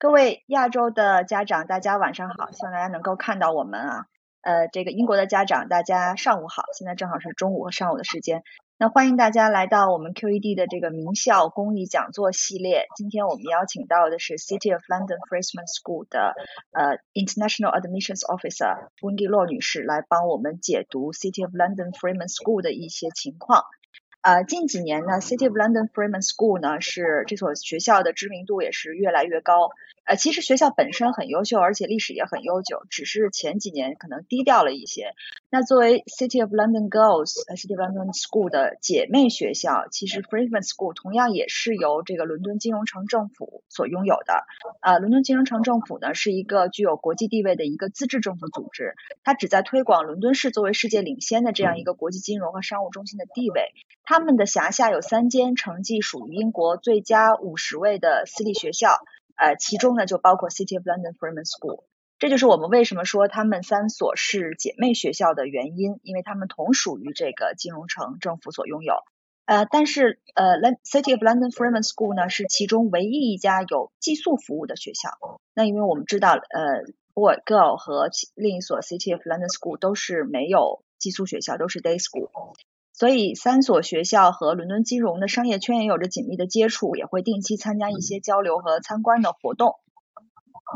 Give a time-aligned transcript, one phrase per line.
[0.00, 4.06] 各位亚洲的家长，大家晚上好，希望大家能够看到我们啊。
[4.42, 8.44] 呃，这个英国的家长，大家上午好，现在正好是中午和上午的时间。
[8.78, 12.86] 那欢迎大家来到我们 QED 的这个名校公益讲座系列。
[12.94, 16.36] 今天我们邀请到的是 City of London Freeman School 的
[16.70, 23.64] 呃 International Admissions Officer 温蒂洛女士来帮我们解读 City of London Freeman School 的一些情况。
[24.20, 29.70] 呃，近几年呢，City of London Freeman School 呢是这所学校的知名度也是越来越高。
[30.08, 35.12] 呃，其实学校本身很优秀，而且历史也很悠久，只是前几年可能低调了一些。
[35.50, 44.46] 那作为 City of London Girls、呃 City of London School 的姐妹学校，其实 Freeman School 同样也是由这个伦敦金融城政府所拥有的。
[44.80, 53.74] 呃，伦敦金融城政府呢是一个具有国际地位的一个自治政府组织，它旨在推广伦敦市作为世界领先的这样一个国际金融和商务中心的地位。
[54.04, 59.00] 他们的辖下有三间成绩属于英国最佳五十位的私立学校。
[59.38, 61.84] 呃，其中呢就包括 City of London Freeman School，
[62.18, 68.94] 这就是我们为什么说他们三所是姐妹学校的原因，因为他们同属于这个金融城政府所拥有。
[69.46, 75.10] 呃，但是呃，City of London Freeman School 呢是其中唯一一家有寄宿服务的学校。
[75.54, 76.82] 那因为我们知道，呃
[77.14, 82.28] ，Boy Girl 和另一所 City of London School 都是没有寄宿学校，都是 Day School。
[82.98, 89.76] 所以三所学校和伦敦金融的商业圈也有着紧密的接触，也会定期参加一些交流和参观的活动。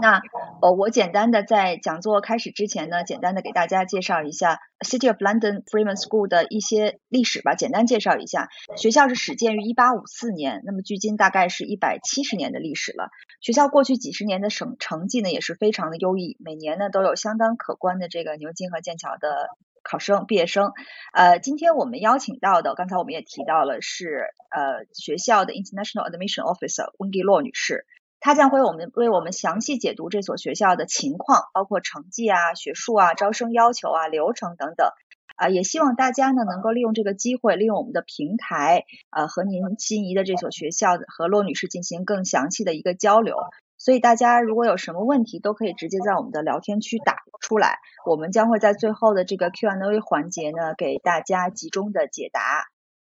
[0.00, 0.22] 那
[0.62, 7.56] 呃，我简单的在讲座开始之前呢，简单的给大家介绍一下 City of London Freeman School 的一些历史吧。
[7.56, 13.10] 简单介绍一下，学校是始建于一八五四年，那么距今大概是一百七十年的历史了。
[13.40, 19.48] 学校过去几十年的省成绩呢也是非常的优异，每年呢都有相当可观的这个牛津和剑桥的。
[19.82, 20.72] 考生、毕业生，
[21.12, 27.84] 呃，今天我们邀请到的，刚才我们也提到了，是呃学校的 International Admission Officer 温蒂洛女士，
[28.20, 34.88] 她将会我们为我们详细解读这所学校的情况，包括成绩啊、学术啊、招生要求啊、流程等等，
[35.36, 43.36] 啊，也希望大家呢能够利用这个机会，利用我们的平台，呃，和您心仪的这所学校和洛女士进行更详细的一个交流。
[43.81, 52.41] 所以大家如果有什么问题，都可以直接在我们的聊天区打出来，我们将会在最后的这个 Q&A 环节呢，给大家集中的解答。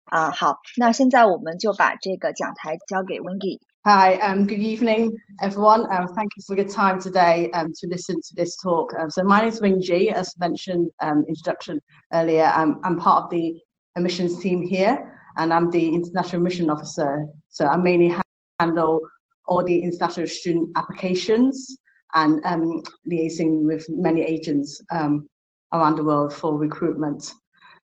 [0.04, 5.82] 啊，好，那现在我们就把这个讲台交给 Wendy。Hi, um, good evening, everyone.
[5.86, 8.92] Um, thank you for your time today um, to listen to this talk.
[8.98, 9.80] Um, so my name is Wing
[10.12, 11.80] as mentioned um, introduction
[12.12, 12.44] earlier.
[12.44, 13.60] I'm, I'm part of the
[13.96, 17.26] emissions team here, and I'm the international mission officer.
[17.48, 18.14] So I mainly
[18.60, 19.00] handle
[19.47, 21.77] all the international student applications
[22.15, 25.27] and um, liaising with many agents um,
[25.73, 27.33] around the world for recruitment.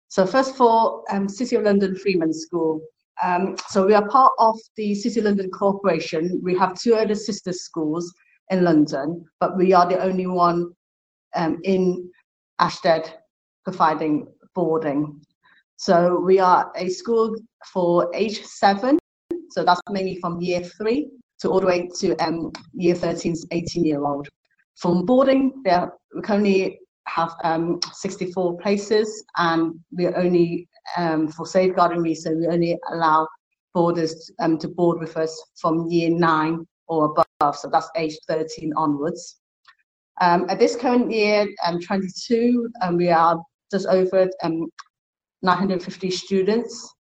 [0.09, 2.81] So first of all, um, City of London Freeman School.
[3.23, 6.41] Um, so we are part of the City of London Corporation.
[6.43, 8.13] We have two other sister schools
[8.51, 10.73] in London, but we are the only one
[11.35, 12.11] um, in
[12.61, 13.13] Ashtead
[13.65, 15.21] providing boarding.
[15.77, 17.37] So we are a school
[17.73, 18.99] for age seven,
[19.51, 21.11] so that's mainly from year three
[21.41, 24.29] to all the way to um, year 13, 18 year old.
[24.77, 25.63] From boarding,
[26.15, 32.53] we currently have um, 64 places, and we are only um, for safeguarding reasons we
[32.53, 33.27] only allow
[33.75, 37.07] boarders um, to board with us from year nine or
[37.41, 39.41] above, so that's age 13 onwards.
[40.21, 43.39] Um, at this current year, um, 22, um, we are
[43.71, 44.69] just over um,
[45.43, 46.95] 950 students.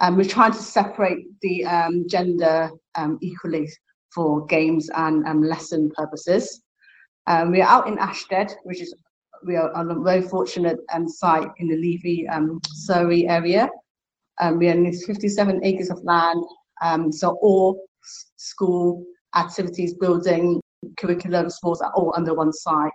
[0.00, 1.64] And we're trying to separate the
[2.08, 2.70] gender
[3.20, 3.68] equally
[4.14, 6.62] for games and um, lesson purposes.
[7.26, 8.94] Um, we are out in Ashtead, which is
[9.44, 13.68] we are on a very fortunate um, site in the Levy um, Surrey area.
[14.40, 16.44] Um, we own 57 acres of land,
[16.82, 17.84] um, so all
[18.36, 19.04] school
[19.36, 20.60] activities, building,
[20.98, 22.90] curriculum, sports are all under one site.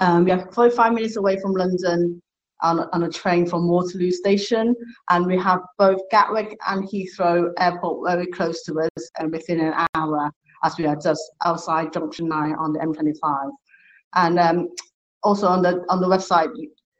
[0.00, 2.20] Um, we are 45 minutes away from London,
[2.62, 4.74] on, on a train from Waterloo Station,
[5.10, 9.86] and we have both Gatwick and Heathrow Airport very close to us and within an
[9.94, 10.30] hour,
[10.64, 13.50] as we are just outside Junction 9 on the M25.
[14.14, 14.68] And um,
[15.22, 16.50] also on the on the website,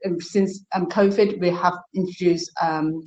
[0.06, 3.02] um, since um, COVID, we have introduced um,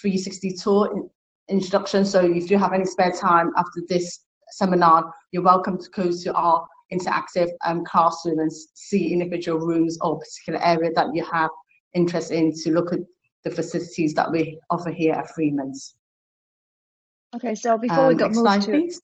[0.00, 1.10] 360 tour in,
[1.48, 2.04] introduction.
[2.04, 4.20] So if you have any spare time after this
[4.50, 10.18] seminar, you're welcome to go to our interactive um, classroom and see individual rooms or
[10.18, 11.50] particular area that you have
[11.93, 12.99] interest in to look at
[13.43, 15.95] the facilities that we offer here at Freeman's.
[17.35, 19.01] Okay, so before we Um, go next move slide, to please.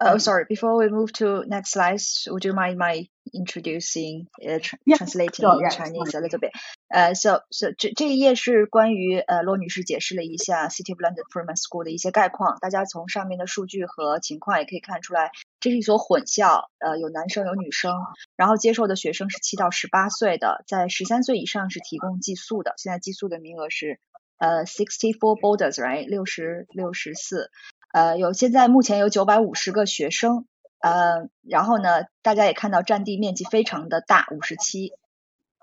[0.00, 4.76] oh sorry, before we move to next slide, would you mind my introducing uh, tr
[4.84, 6.50] Yeah, translating sure, in yeah, Chinese a little bit?
[6.88, 15.30] 呃、so so 这这一页是关于呃罗女士解释了一下 City of London Freeman School 的一些概况，大家从上面的数据和情况也可以看出来，
[15.60, 17.94] 这是一所混校，呃有男生有女生，
[18.39, 23.99] 然后接受的学生是七到十八岁的，在十三岁以上是提供寄宿的，现在寄宿的名额是
[24.37, 27.51] 呃 sixty four boarders，right 六十六十四。
[27.91, 30.45] 呃，有现在目前有九百五十个学生，
[30.79, 34.93] 呃，然后呢，大家也看到占地面积非常的大，五十七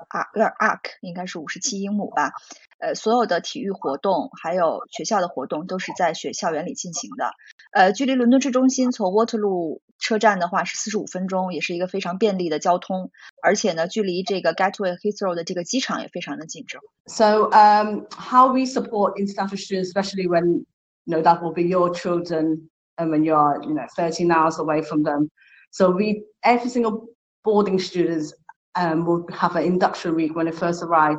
[0.09, 2.31] 啊，有点 arc 应该是五十七英亩吧。
[2.80, 7.31] 呃，所有的体育活动还有学校的活动都是在学校园里进行的。
[7.71, 13.12] 呃，距离伦敦市中心从 Waterloo 车站的话是四十五分钟，也是一个非常便利的交通，
[13.44, 16.65] 而且呢，距离这个 Gatwick Heathrow 的这个机场也非常的近。
[16.68, 20.65] 这 So um, how we support international students, especially when
[21.06, 24.81] you know that will be your children and when you're you know 13 hours away
[24.81, 25.30] from them.
[25.69, 27.09] So we every single
[27.44, 28.33] boarding students
[28.76, 31.19] um, will have an induction week when they first arrive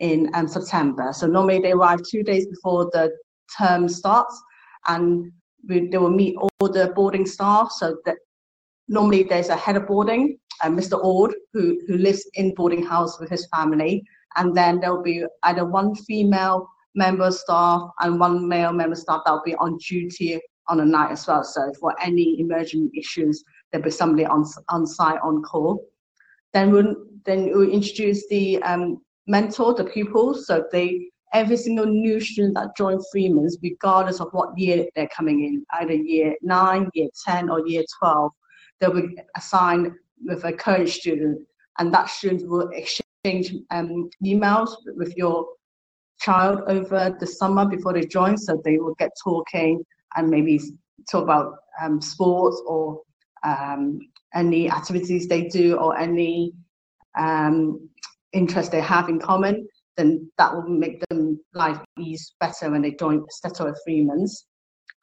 [0.00, 1.12] in um, September.
[1.12, 3.12] So normally they arrive two days before the
[3.58, 4.40] term starts,
[4.88, 5.30] and
[5.68, 7.70] we, they will meet all the boarding staff.
[7.72, 8.16] So that
[8.88, 11.02] normally there's a head of boarding, uh, Mr.
[11.02, 14.04] Ord, who who lives in boarding house with his family,
[14.36, 19.22] and then there'll be either one female member of staff and one male member staff
[19.24, 21.42] that will be on duty on a night as well.
[21.42, 25.84] So for any emergent issues, there'll be somebody on on site on call.
[26.54, 26.94] Then we'll
[27.24, 30.46] then we'll introduce the um, mentor, the pupils.
[30.46, 35.44] So they every single new student that join Freeman's, regardless of what year they're coming
[35.44, 38.32] in, either year nine, year ten, or year twelve,
[38.78, 39.92] they'll be assigned
[40.24, 41.40] with a current student,
[41.78, 45.46] and that student will exchange um, emails with your
[46.20, 49.82] child over the summer before they join, so they will get talking
[50.16, 50.60] and maybe
[51.10, 53.00] talk about um, sports or
[53.44, 53.98] um,
[54.34, 56.52] any activities they do or any
[57.18, 57.88] um,
[58.32, 59.66] interest they have in common.
[59.96, 64.46] Then that will make them life ease better when they join Steto at Freeman's.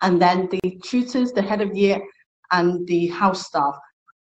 [0.02, 2.02] And then the tutors, the head of year,
[2.52, 3.76] and the house staff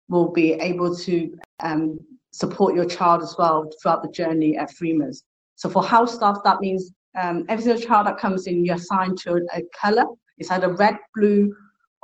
[0.09, 1.99] will be able to um,
[2.31, 5.23] support your child as well throughout the journey at Freeman's.
[5.55, 9.17] So for house staff, that means um, every single child that comes in, you're assigned
[9.19, 10.05] to a color.
[10.37, 11.53] It's either red, blue,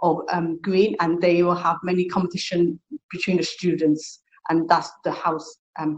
[0.03, 2.79] or um, green, and they will have many competition
[3.09, 4.19] between the students,
[4.49, 5.97] and that's the house um.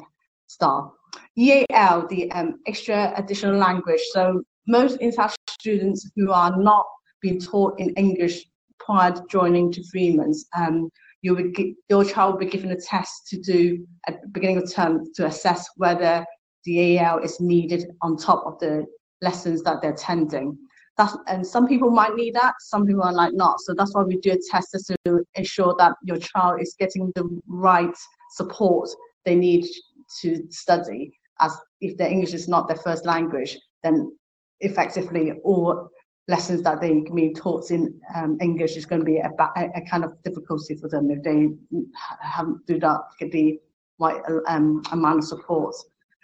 [1.38, 4.02] EAL, the um, extra additional language.
[4.14, 6.86] So most international students who are not
[7.20, 8.46] being taught in English
[8.80, 10.90] prior to joining to Freeman's, um,
[11.24, 14.58] you would gi- your child will be given a test to do at the beginning
[14.58, 16.24] of term to assess whether
[16.66, 18.86] the EAL is needed on top of the
[19.22, 20.58] lessons that they're attending.
[20.98, 23.60] That's, and some people might need that, some people are like not.
[23.62, 27.42] So that's why we do a test to ensure that your child is getting the
[27.48, 27.96] right
[28.32, 28.90] support
[29.26, 29.66] they need
[30.22, 31.12] to study.
[31.42, 34.16] As if their English is not their first language, then
[34.62, 35.90] effectively all
[36.28, 39.82] lessons that they can be taught in um, English is going to be a, a
[39.90, 41.50] kind of difficulty for them if they
[42.22, 43.60] haven't do that get the
[44.00, 45.76] right um, amount of support.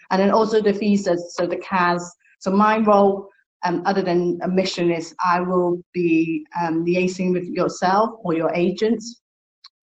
[0.09, 2.15] And then also the visas, so the CAS.
[2.39, 3.29] So my role,
[3.63, 8.51] um, other than a mission, is I will be um, liaising with yourself or your
[8.53, 9.21] agents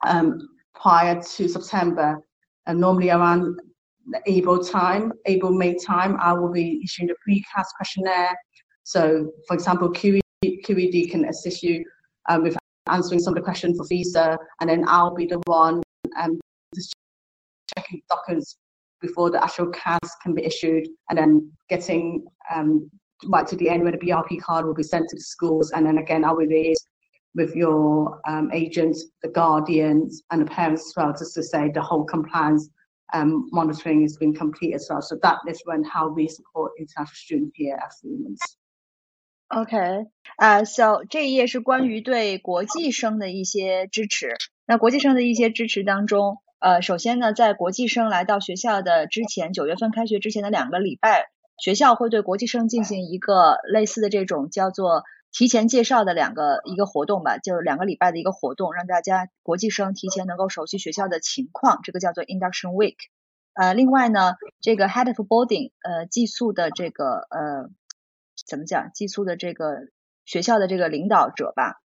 [0.06, 2.20] um, prior to September,
[2.66, 3.60] and normally around
[4.10, 8.34] the April time, April May time, I will be issuing the pre-CAS questionnaire.
[8.84, 11.84] So, for example, QE, QED can assist you
[12.28, 12.56] um, with
[12.88, 15.82] answering some of the questions for visa, and then I'll be the one
[16.18, 16.40] um,
[16.74, 16.94] just
[17.76, 18.56] checking documents
[19.00, 22.90] before the actual CAS can be issued, and then getting um,
[23.27, 25.85] right to the end where the BRP card will be sent to the schools, and
[25.85, 26.83] then again I will liaise
[27.35, 31.81] with your um, agents, the guardians, and the parents as well, just to say the
[31.81, 32.69] whole compliance
[33.13, 35.01] um, monitoring has been complete as well.
[35.01, 38.39] So that is when how we support international students here at Siemens.
[39.49, 44.35] OK，啊、s o 这一页是关于对国际生的一些支持。
[44.65, 51.27] 那国际生的一些支持当中，呃，首先呢，在国际生来到学校的之前，九月份开学之前的两个礼拜，
[51.58, 62.96] 学校会对国际生进行一个类似的这种叫做提前介绍的两个一个活动吧，就是两个礼拜的一个活动，让大家国际生提前能够熟悉学校的情况，这个叫做 Induction Week。
[63.54, 67.68] 呃，另外呢，这个 Head of Boarding，呃，寄宿的这个呃，
[68.46, 68.92] 怎么讲？
[68.94, 69.88] 寄宿的这个
[70.24, 71.80] 学校的这个领导者吧，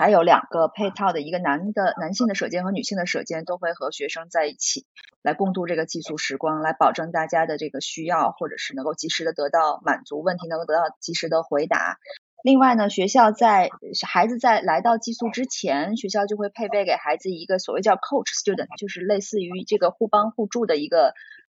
[0.00, 4.86] 还有两个配套的一个男的男性的舍监和女性的舍监都会和学生在一起
[5.20, 11.98] 来共度这个寄宿时光，来保证大家的这个需要或者是能够及时的得到满足，问题能够得到及时的回答。
[12.42, 13.68] 另外呢，学校在
[14.08, 21.12] 孩子在来到寄宿之前，学校就会配备给孩子一个所谓叫 coach student，就是类似于这个互帮互助的一个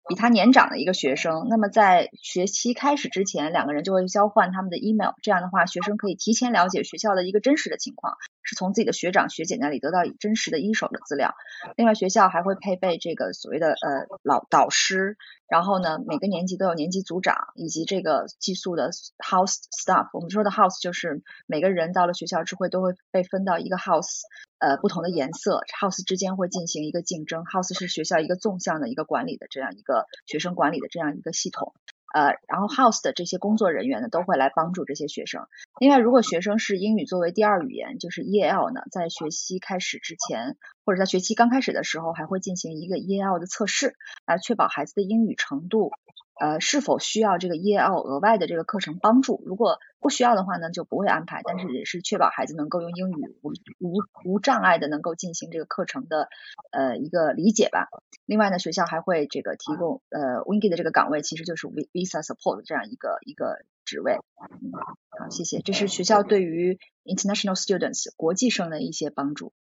[0.07, 1.47] 比他年长的一个学生。
[1.49, 11.33] 那么在学期开始之前，两个人就会交换他们的 email，这样的话，学生可以提前了解学校的一个真实的情况，是从自己的学长学姐那里得到真实的一手的资料。
[11.75, 15.17] 另外，学校还会配备这个所谓的呃老导师。
[15.47, 20.07] 然后呢，每个年级都有年级组长以及这个寄宿的 house staff。
[20.13, 24.21] 我们说的 house 就是每个人到了学校之后都会被分到一个 house，
[24.59, 27.43] 呃，不同的颜色，house 之间会进行一个竞争。
[27.43, 31.73] house 是学校一个纵向的一个管理的这样一个学生管理的这样一个系统。
[32.13, 35.47] 呃，然后 house 的这些工作人员呢，都会来帮助这些学生。
[35.79, 45.91] 另外，如果学生是英语作为第二语言，就是 E L 呢，在学期开始之前，或者在学期刚开始的时候，还会进行一个 E L 的测试，来确保孩子的英语程度。
[46.40, 49.42] 呃，是否需要这个 EAL 额外的这个课程帮助？
[49.46, 51.40] 如果不需要的话呢，就不会安排。
[51.42, 56.28] 但是也是确保孩子能够用英语无无无障碍的能够进行这个课程的
[56.72, 57.88] 呃一个理解吧。
[58.26, 64.18] 另外呢，学校还会这个提供呃 Wingy 的这个岗位，其实就是 Visa Support 这样一个一个职位。
[64.38, 64.72] 嗯，
[65.18, 65.60] 好，谢谢。
[65.60, 69.52] 这是学校对于 International Students 国际生的一些帮助。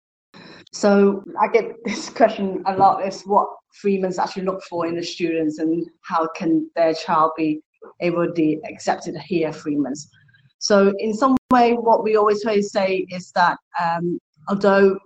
[0.73, 5.02] So I get this question a lot is what Freemans actually look for in the
[5.02, 7.60] students and how can their child be
[8.00, 10.08] able to be accepted here Freemans.
[10.58, 14.98] So in some way, what we always try to say is that um, although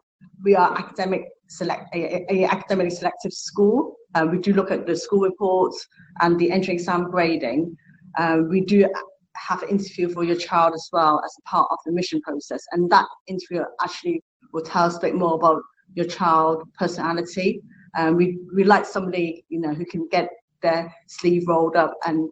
[0.43, 4.97] we are academic select a, a academically selective school, uh, we do look at the
[4.97, 5.87] school reports
[6.21, 7.77] and the entry exam grading.
[8.19, 8.89] Uh, we do
[9.37, 12.65] have an interview for your child as well as a part of the mission process,
[12.73, 15.63] and that interview actually will tell us a bit more about
[15.95, 17.61] your child personality.
[17.97, 20.29] Um, we we like somebody you know who can get
[20.63, 22.31] their sleeve rolled up and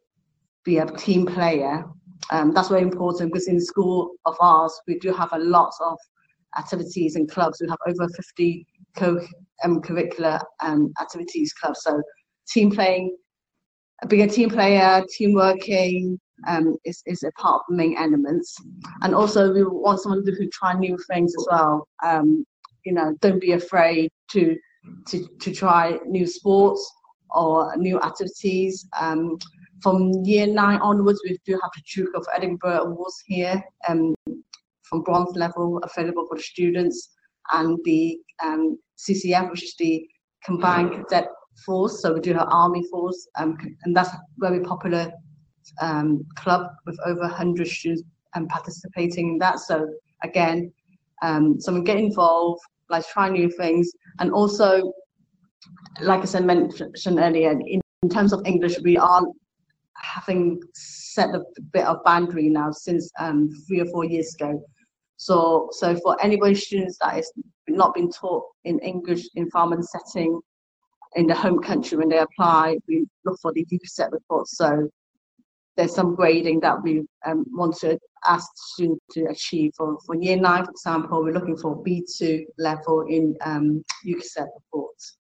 [0.65, 1.85] be a team player.
[2.31, 5.99] Um, that's very important because in school of ours we do have a lot of
[6.59, 7.61] activities and clubs.
[7.61, 8.67] We have over 50
[8.97, 9.21] co
[9.65, 11.81] um, curricular um, activities clubs.
[11.83, 12.03] So
[12.49, 13.17] team playing,
[14.09, 18.57] being a team player, team working, um, is, is a part of the main elements.
[19.03, 21.89] And also we want someone who try new things as well.
[22.05, 22.45] Um,
[22.85, 24.57] you know, don't be afraid to,
[25.09, 26.91] to, to try new sports
[27.31, 28.89] or new activities.
[29.01, 29.39] Um,
[29.83, 34.15] from year nine onwards, we do have the Duke of Edinburgh Awards here, um,
[34.83, 37.11] from bronze level available for the students,
[37.53, 40.07] and the um, CCF, which is the
[40.45, 41.29] Combined Cadet
[41.67, 42.01] Force.
[42.01, 45.13] So we do have Army Force, um, and that's a very popular
[45.81, 49.59] um, club with over 100 students um, participating in that.
[49.59, 49.89] So
[50.23, 50.73] again,
[51.23, 52.61] um, someone get involved,
[52.93, 54.93] like try new things, and also,
[56.01, 59.23] like I said mentioned earlier, in, in terms of English, we are
[59.97, 64.63] having set a bit of boundary now since um, three or four years ago.
[65.17, 67.33] So, so for anybody students that is
[67.69, 70.41] not been taught in English environment setting
[71.15, 74.49] in the home country when they apply, we look for the UKiset report.
[74.49, 74.89] So
[75.77, 79.73] there's some grading that we um, want to asked to to achieve.
[79.77, 85.17] For, for year nine, for example, we're looking for B2 level in um, UKiset reports.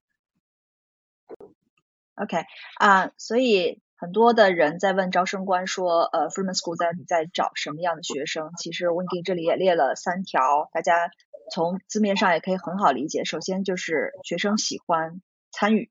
[2.15, 2.45] OK，
[2.79, 8.51] 啊、uh,，所以很多的人在问招生官说，呃，Freeman School 在在找什么样的学生？
[8.59, 11.11] 其实 Wendy 这里也列了三条，大家
[11.51, 13.25] 从字面上也可以很好理解。
[13.25, 15.91] 首先就是学生喜欢参与，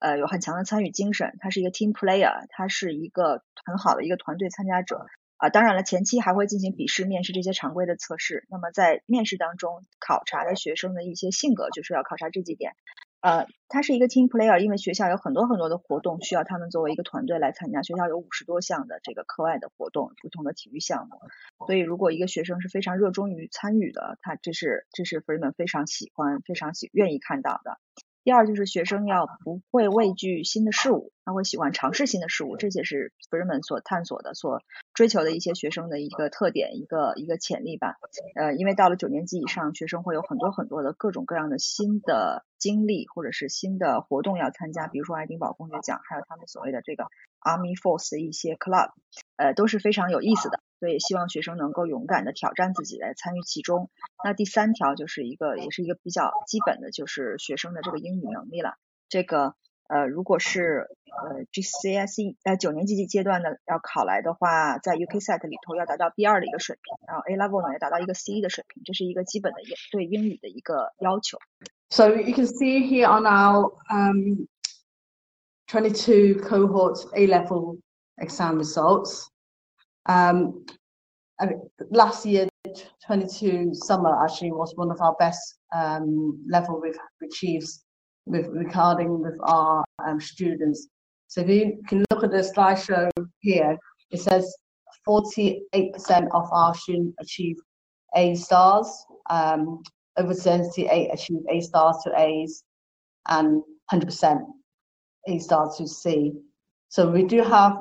[0.00, 5.06] 呃，有很强的参与精神，他是一个 team player，他是一个很好的一个团队参加者，
[5.40, 5.48] 啊。
[5.48, 8.46] 当然了，前期还会进行笔试、面试这些常规的测试。
[8.48, 12.72] 那么在面试当中考察的学生的一些性格，就是要考察这几点。
[13.20, 17.82] 呃，他是一个 team player，因为学校有很多很多的活动需要他们作为一个团队来参加。
[17.82, 21.20] 学校有五十多项的这个课外的活动，不同的体育项目。
[21.66, 27.78] 所以如果一个学生是非常热衷于参与的，他这是这是 Freeman 非常喜欢、非常喜愿意看到的。
[28.22, 34.60] 第二就是学生要不会畏惧新的事物，他会喜欢尝试新的事物，这些是 Freeman 所探索的、所
[34.92, 37.96] 追求的一些学生的一个特点、一个一个潜力吧。
[38.34, 47.04] 呃，因为到了九年级以上，学生会有很多很多的各种各样的新的经历或者是新的活动要参加，比如说爱丁堡公爵奖，还有他们所谓的这个
[47.40, 48.90] Army Force 的一些 club，
[49.36, 50.60] 呃，都是非常有意思的。
[50.80, 53.90] 所以希望学生能够勇敢的挑战自己，来参与其中。
[54.24, 58.74] 那第三条就是一个，也是一个比较基本的，就是学生的这个英语能力了。
[59.10, 59.54] 这个
[59.88, 66.30] 呃，如果是呃 GCSE 在九年级阶段呢要考来的话，在 UKiset 里头要达到 B2
[67.28, 68.40] A Level 呢要达到一个 C1
[72.16, 74.46] you can see here on our um
[75.66, 77.78] 22 cohort A Level
[78.16, 79.29] exam results.
[80.10, 80.66] Um,
[81.90, 82.48] last year,
[83.06, 87.68] 22 summer actually was one of our best um, level we've achieved
[88.26, 90.88] with regarding with our um, students.
[91.28, 93.78] So if you can look at the slideshow here,
[94.10, 94.52] it says
[95.06, 95.60] 48%
[96.32, 97.56] of our students achieve
[98.16, 98.88] A stars,
[99.30, 99.80] um,
[100.16, 102.64] over 78 achieve A stars to A's,
[103.28, 103.62] and
[103.92, 104.40] 100%
[105.28, 106.32] A stars to C.
[106.88, 107.76] So we do have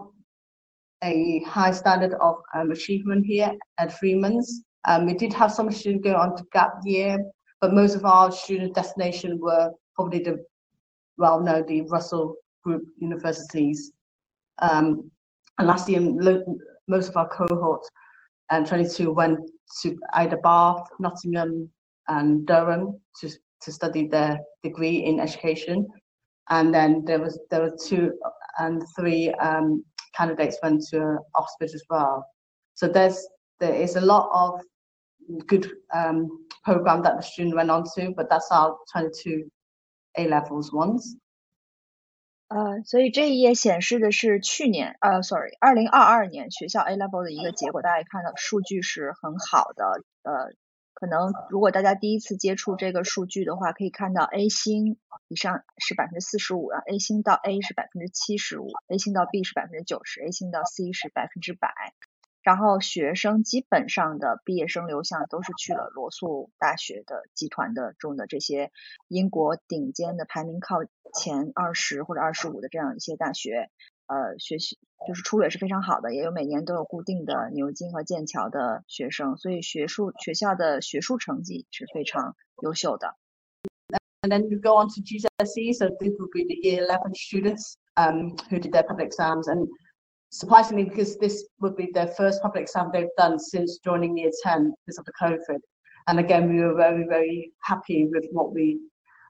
[1.04, 4.64] a high standard of um, achievement here at Freeman's.
[4.88, 7.18] Um, we did have some students go on to gap year,
[7.62, 10.44] but most of our student destination were probably the
[11.18, 13.92] well known the Russell Group universities.
[14.62, 15.12] Um,
[15.58, 16.02] and last year,
[16.88, 17.86] most of our cohort
[18.50, 19.40] and 22 went
[19.82, 21.70] to either Bath, Nottingham,
[22.08, 23.30] and Durham to,
[23.62, 25.88] to study their degree in education.
[26.50, 28.14] And then there was there were two
[28.58, 29.84] and three um,
[30.17, 32.25] candidates went to Oxford as well.
[32.75, 33.19] So there's
[33.59, 34.61] there is a lot of
[35.47, 36.29] good um,
[36.65, 39.51] program that the student went on to, but that's our 22
[40.19, 41.19] A levels ones.
[42.49, 50.03] 呃，所以这一页显示的是去年，呃，sorry，二零二二年学校 A level 的一个结果，大家看到数据是很好的。
[50.23, 50.53] 呃，
[51.00, 54.98] 可能如果大家第一次接触这个数据的话，可以看到 A 星
[55.30, 61.70] 以上是百分之四十五，然后 A 星到 A 是百分之七十五，A 星到 B 是百分之九十，A 星到 C 是百分之百。
[62.42, 68.72] 然后学生基本上的毕业生流向都是去了罗素大学的集团的中的这些
[69.08, 70.78] 英国顶尖的排名靠
[71.14, 73.70] 前二十或者二十五的这样一些大学，
[74.08, 83.15] 呃，学习就是出路也是非常好的，也有每年都有固定的牛津和剑桥的学生，所以学术学校的学术成绩是非常优秀的。
[84.23, 88.35] And then you go on to GCSE, so these would be the year 11 students um,
[88.49, 89.69] who did their public exams and
[90.31, 94.73] surprisingly, because this would be their first public exam they've done since joining year 10
[94.87, 95.61] because of the COVID.
[96.07, 98.81] And again, we were very, very happy with what we,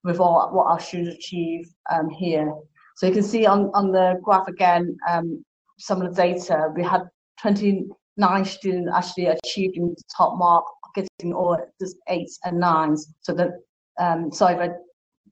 [0.05, 2.53] with all, what our students achieved um, here.
[2.97, 5.45] So you can see on, on the graph again, um,
[5.80, 7.04] some of the data, we had
[7.42, 10.66] 29 students actually achieving the top mark,
[10.96, 13.14] getting all just eights and nines.
[13.22, 13.52] So that,
[14.00, 14.74] um, sorry if I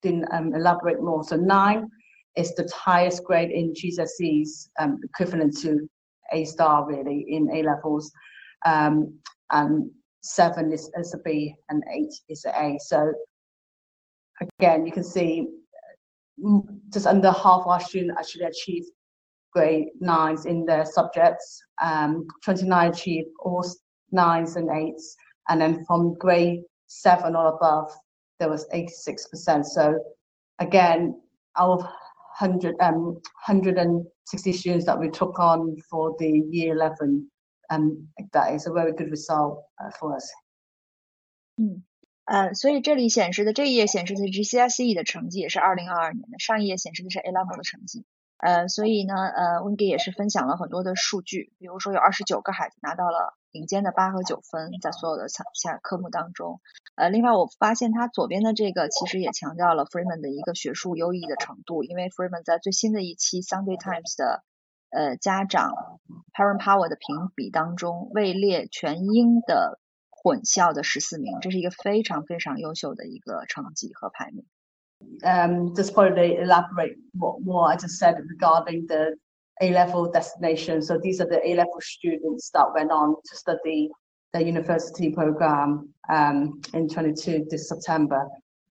[0.01, 1.23] didn't um, elaborate more.
[1.23, 1.89] So nine
[2.35, 5.87] is the highest grade in GCSEs, um, equivalent to
[6.31, 8.11] A star really in A levels.
[8.65, 9.19] Um,
[9.51, 9.89] and
[10.21, 12.77] seven is, is a B and eight is an A.
[12.79, 13.11] So
[14.59, 15.47] again, you can see
[16.41, 18.87] mm, just under half our students actually achieved
[19.52, 21.62] grade nines in their subjects.
[21.82, 23.64] Um, 29 achieved all
[24.10, 25.16] nines and eights.
[25.48, 27.90] And then from grade seven or above,
[28.38, 29.64] there was 86%.
[29.64, 29.98] So
[30.58, 31.20] again,
[31.56, 31.76] our
[32.38, 37.28] 100, um, 160 students that we took on for the year 11.
[37.70, 40.30] And that is a very good result uh, for us.
[41.58, 41.82] 嗯，
[42.24, 48.04] 呃，所以这里显示的这一页显示的 GCSE 的成绩也是二零二二年的，上一页显示的是 A level 的成绩。
[48.37, 56.61] 呃，所以呢，呃温迪也是分享了很多的数据，比如说有二十九个孩子拿到了顶尖的八和九分，在所有的下下科目当中。
[56.95, 64.43] 呃，另外我发现他左边的这个其实也强调了 Freeman 的一个学术优异的程度，因为 Freeman 在最新的一期 Sunday Times 的
[64.91, 65.73] 呃家长
[66.33, 74.45] Parent Power 的评比当中位列全英的混校的十四名，这是一个非常非常优秀的一个成绩和排名。
[75.23, 79.15] Um, just probably elaborate what more I just said regarding the
[79.61, 80.81] A-level destination.
[80.81, 83.89] So these are the A-level students that went on to study
[84.33, 88.27] the university program um, in 22 this September.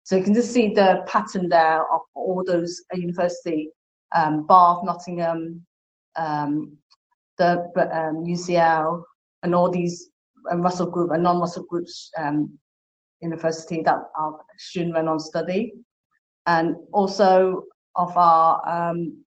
[0.03, 3.69] So you can just see the pattern there of all those university,
[4.13, 5.65] um, Bath, Nottingham,
[6.15, 6.77] um,
[7.37, 9.03] the um, UCL,
[9.43, 10.09] and all these
[10.51, 12.57] um, Russell Group and non-Russell groups um,
[13.21, 15.73] university that our student went on study
[16.45, 17.63] and also
[17.95, 19.23] of our um,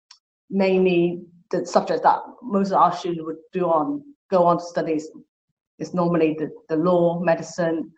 [0.50, 1.22] mainly
[1.52, 5.00] the subject that most of our students would do on go on to study
[5.80, 7.92] is normally the, the law, medicine.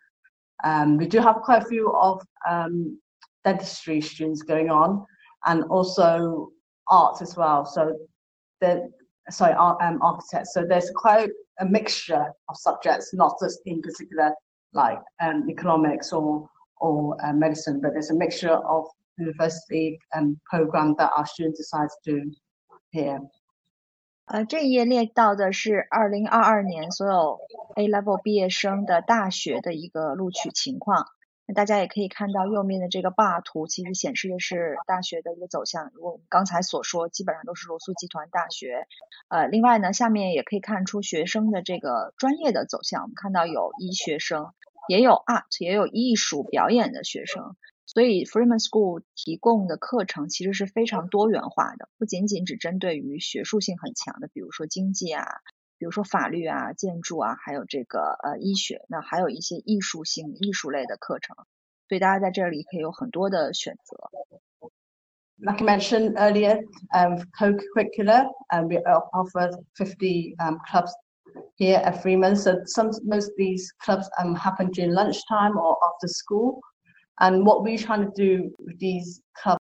[0.63, 2.99] Um, we do have quite a few of um,
[3.43, 5.05] dentistry students going on,
[5.45, 6.49] and also
[6.87, 7.65] arts as well.
[7.65, 7.97] So
[8.61, 8.89] the
[9.29, 10.53] sorry, art, um, architects.
[10.53, 14.31] So there's quite a mixture of subjects, not just in particular
[14.73, 16.49] like um, economics or
[16.81, 18.85] or uh, medicine, but there's a mixture of
[19.17, 22.31] university um, program that our students decide to do
[22.91, 23.29] here.
[24.25, 27.39] 呃，这一页列到的是二零二二年所有
[27.75, 31.05] A Level 毕业生的大学的一个录取情况。
[31.47, 35.91] 那大家也可以看到右面的这个 bar 图，其实显示的是大学的一个走向。
[35.93, 38.87] 如果我们刚才所说，基本上都是罗素集团大学。
[39.27, 43.03] 呃，另外呢，下面也可以看出学生的这个专业的走向。
[43.03, 44.53] 我们看到有医学生，
[44.89, 47.55] 也有 art，也有艺术表演的学生。
[47.94, 55.24] 所以 Freeman School 提供的课程其实是非常多元化的，不仅仅只针对于学术性很强的，比如说经济啊，
[55.78, 61.36] 比如说法律啊、建筑啊，还有这个呃医学，那还有一些艺术性、艺术类的课程。
[61.88, 64.70] 所以大家在这里可以有很多的选择。
[65.42, 66.60] Like I mentioned earlier,
[66.92, 70.92] um, co-curricular, and we offer 50 um, clubs
[71.56, 72.36] here at Freeman.
[72.36, 76.60] So some most of these clubs um, happen during lunchtime or after school.
[77.19, 79.59] And what we're trying to do with these clubs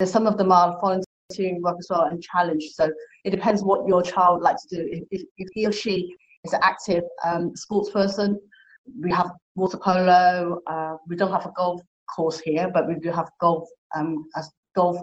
[0.00, 2.64] is some of them are volunteering work as well and challenge.
[2.74, 2.90] So
[3.24, 5.04] it depends what your child likes to do.
[5.10, 8.38] If, if he or she is an active um, sports person,
[9.00, 10.60] we have water polo.
[10.66, 11.82] Uh, we don't have a golf
[12.14, 14.96] course here, but we do have golf um, as golf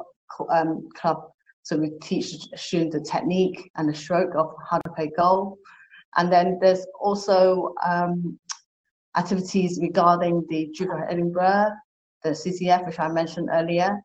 [0.49, 1.30] um, club.
[1.63, 5.58] So we teach students the technique and the stroke of how to play golf.
[6.17, 8.39] And then there's also um,
[9.17, 11.71] activities regarding the Duke of Edinburgh,
[12.23, 13.99] the CCF, which I mentioned earlier.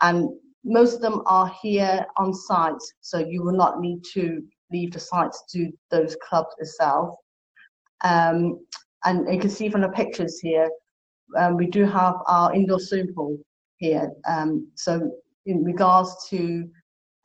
[0.00, 0.28] And
[0.64, 5.00] most of them are here on site, so you will not need to leave the
[5.00, 7.16] site to do those clubs itself.
[8.02, 8.58] Um,
[9.04, 10.68] and you can see from the pictures here,
[11.38, 13.38] um, we do have our indoor swimming pool
[13.78, 14.10] here.
[14.28, 15.10] Um, so
[15.46, 16.68] in regards to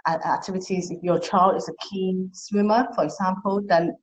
[0.08, 3.96] activities, if your child is a keen swimmer, for example, then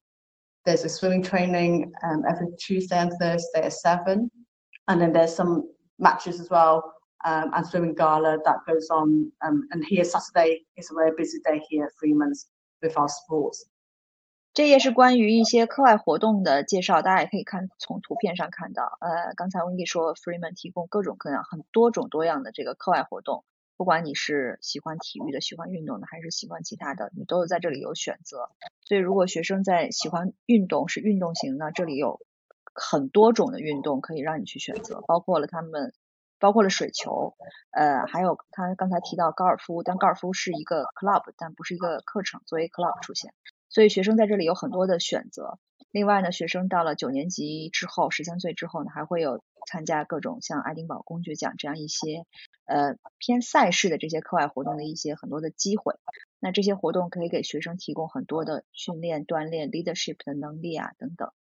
[0.68, 4.30] there's a swimming training um, every Tuesday and Thursday at seven,
[4.88, 5.64] and then there's some
[6.00, 6.94] matches as well
[7.26, 9.32] um, and swimming gala that goes on.
[9.42, 12.48] Um, and here Saturday is a very busy day here at Freeman's
[12.82, 13.66] with our sports.
[14.54, 18.84] 这也是关于一些课外活动的介绍，大家也可以看从图片上看到。
[19.02, 23.44] 呃，刚才 Wendy 说，Freeman 提供各种各样、很多种多样的这个课外活动。
[23.79, 28.51] 不管你是喜欢体育的、喜欢运动的，还是喜欢其他的，你都有在这里有选择。
[28.83, 32.21] 所以，如果学生在喜欢运动是运动型呢，这里有
[32.75, 35.95] 很多种的运动可以让你去选择，包括了他们，
[36.41, 37.37] 包括了水球，
[37.71, 43.33] 呃，还有他刚才提到高尔夫，但高尔夫是一个 club，但不是一个课程，作为 club 出现。
[43.69, 45.61] 所以学生在这里有很多的选择。
[45.91, 52.27] 另外呢，学生到了九年级之后，十三岁之后呢，还会有参加各种像爱丁堡公爵奖这样一些
[52.67, 55.95] 呃偏赛事的这些课外活动的一些很多的机会。
[56.39, 61.33] 那这些活动可以给学生提供很多的训练、锻炼 leadership 的能力啊等等。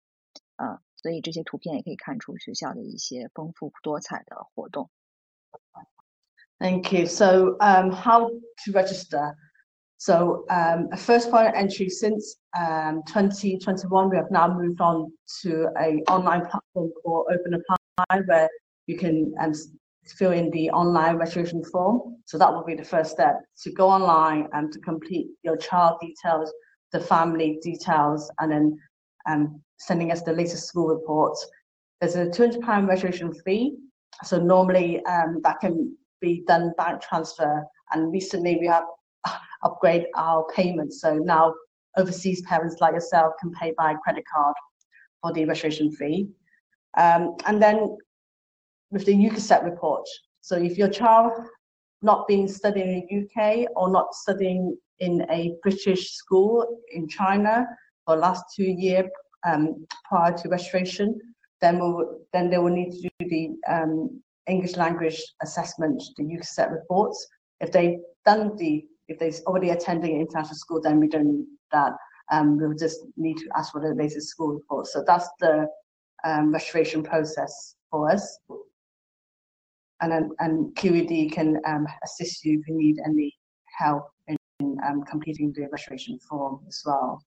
[0.57, 4.91] 啊，所以这些图片也可以看出学校的一些丰富多彩的活动。
[6.59, 7.07] Thank you.
[7.07, 9.37] So, um, how to register?
[9.99, 15.69] So um, a first point entry since um, 2021, we have now moved on to
[15.81, 18.49] a online platform called Open Apply, where
[18.87, 19.53] you can um,
[20.07, 22.17] fill in the online registration form.
[22.27, 25.99] So that will be the first step to go online and to complete your child
[26.01, 26.53] details,
[26.93, 28.79] the family details, and then
[29.29, 31.45] um, sending us the latest school reports.
[32.01, 33.77] There's a 200 pound registration fee.
[34.23, 37.65] So normally um, that can be done bank transfer.
[37.93, 38.85] And recently we have
[39.63, 41.01] upgrade our payments.
[41.01, 41.55] So now
[41.97, 44.55] overseas parents like yourself can pay by credit card
[45.23, 46.29] for the registration fee.
[46.97, 47.97] Um, and then
[48.91, 50.07] with the UKiset report.
[50.41, 51.33] So if your child
[52.03, 57.67] not been studying in the UK or not studying in a British school in China
[58.05, 59.07] for the last two years
[59.47, 61.19] um, prior to registration,
[61.61, 66.71] then we'll, then they will need to do the um, English language assessment, the UKiset
[66.73, 67.27] reports.
[67.61, 71.47] If they've done the if they're already attending an international school, then we don't need
[71.73, 71.93] that.
[72.31, 74.87] Um, we'll just need to ask for the latest school report.
[74.87, 75.67] So that's the
[76.25, 78.39] um, registration process for us.
[80.01, 83.35] And then and QED can um, assist you if you need any
[83.79, 87.23] help in, in um, completing the registration form as well.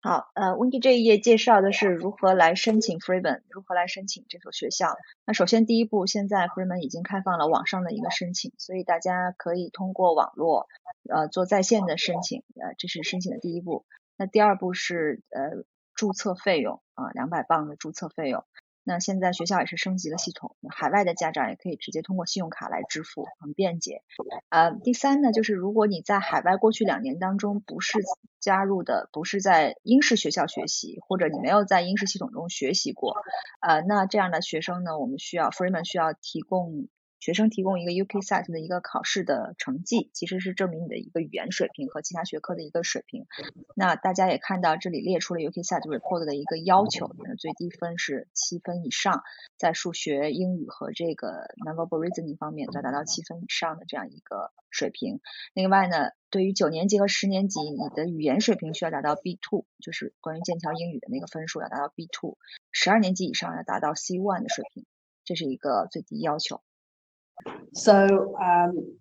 [0.00, 4.94] 好，呃温迪这一页介绍的是如何来申请 Freeman，如何来申请这所学校。
[5.24, 10.68] 那首先第一步，现在 Freeman 已经开放了网上的一个申请，所以大家可以通过网络，
[11.12, 13.84] 呃，做在线的申请，呃，这是申请的第一步。
[14.16, 18.44] 那第二步是呃注册费用啊，两百磅的注册费用。
[18.88, 24.02] 那现在学校也是升级了系统，海外的家长也可以直接通过信用卡来支付，很便捷。
[24.48, 27.98] 呃，第三呢，就是如果你在海外过去两年当中不是
[28.38, 33.16] 加入的，不是在英式学校学习，或者你没有在英式系统中学习过，
[33.60, 36.86] 呃，那这样的学生呢，我们需要 Freeman 需要提供。
[37.26, 43.26] 学生提供一个 UKSAT 的一个考试的成绩，其实是证明你的一个语言水平和其他学科的一个水平。
[43.74, 49.24] 那大家也看到这里列出了 UKSAT report 的一个要求，最低分是七分以上，
[49.56, 55.18] 在数学、英语和这个 nonverbal reasoning 方面要达到七分以上的这样一个水平。
[55.52, 62.36] 另外呢，对于九年级和十年级，你的语言水平需要达到 B2，就是关于剑桥英语的那个分数要达到 B2。
[62.70, 64.86] 十二年级以上要达到 C1 的水平，
[65.24, 66.60] 这是一个最低要求。
[67.74, 68.96] So, um,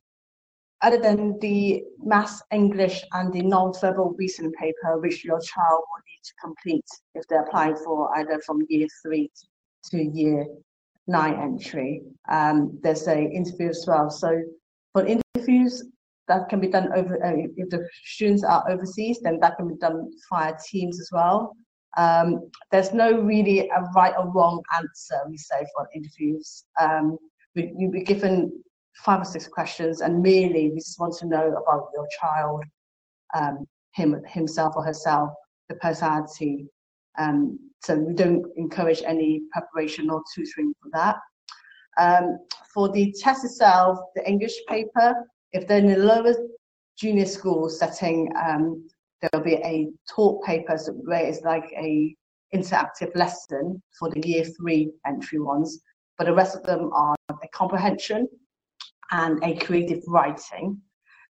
[0.81, 6.21] other than the maths, English, and the non-verbal reasoning paper, which your child will need
[6.23, 9.31] to complete if they're applying for either from year three
[9.85, 10.45] to year
[11.07, 14.09] nine entry, um, there's a interview as well.
[14.09, 14.41] So,
[14.93, 15.83] for interviews,
[16.27, 19.75] that can be done over uh, if the students are overseas, then that can be
[19.75, 21.55] done via Teams as well.
[21.97, 26.65] Um, there's no really a right or wrong answer, we say, for interviews.
[26.79, 27.17] Um,
[27.55, 28.51] you'll be given
[29.03, 32.63] five or six questions, and merely we just want to know about your child,
[33.33, 35.31] um, him, himself or herself,
[35.69, 36.67] the personality.
[37.17, 41.17] Um, so we don't encourage any preparation or tutoring for that.
[41.97, 42.39] Um,
[42.73, 45.13] for the test itself, the English paper,
[45.53, 46.33] if they're in the lower
[46.97, 48.87] junior school setting, um,
[49.21, 52.15] there'll be a talk paper where it's like a
[52.53, 55.79] interactive lesson for the year three entry ones,
[56.17, 58.28] but the rest of them are a comprehension
[59.12, 60.80] and a creative writing.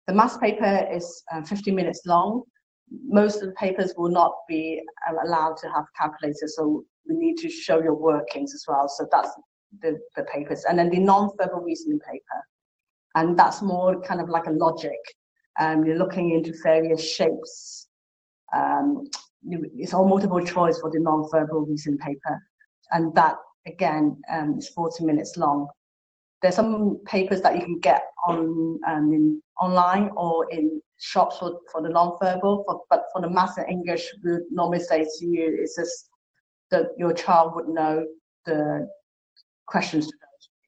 [0.07, 2.43] The maths paper is uh, 50 minutes long.
[3.07, 7.37] Most of the papers will not be uh, allowed to have calculators, so we need
[7.37, 8.87] to show your workings as well.
[8.87, 9.29] So that's
[9.81, 10.65] the, the papers.
[10.69, 12.43] And then the non-verbal reasoning paper.
[13.15, 14.99] And that's more kind of like a logic.
[15.59, 17.87] Um, you're looking into various shapes.
[18.55, 19.05] Um,
[19.77, 22.41] it's all multiple choice for the non-verbal reasoning paper.
[22.91, 25.67] And that, again, um, is 40 minutes long
[26.45, 31.59] there's some papers that you can get on um, in online or in shops for,
[31.71, 35.57] for the non-verbal, for, but for the maths and English, we normally say to you,
[35.59, 36.09] it's just
[36.69, 38.05] that your child would know
[38.45, 38.87] the
[39.65, 40.07] questions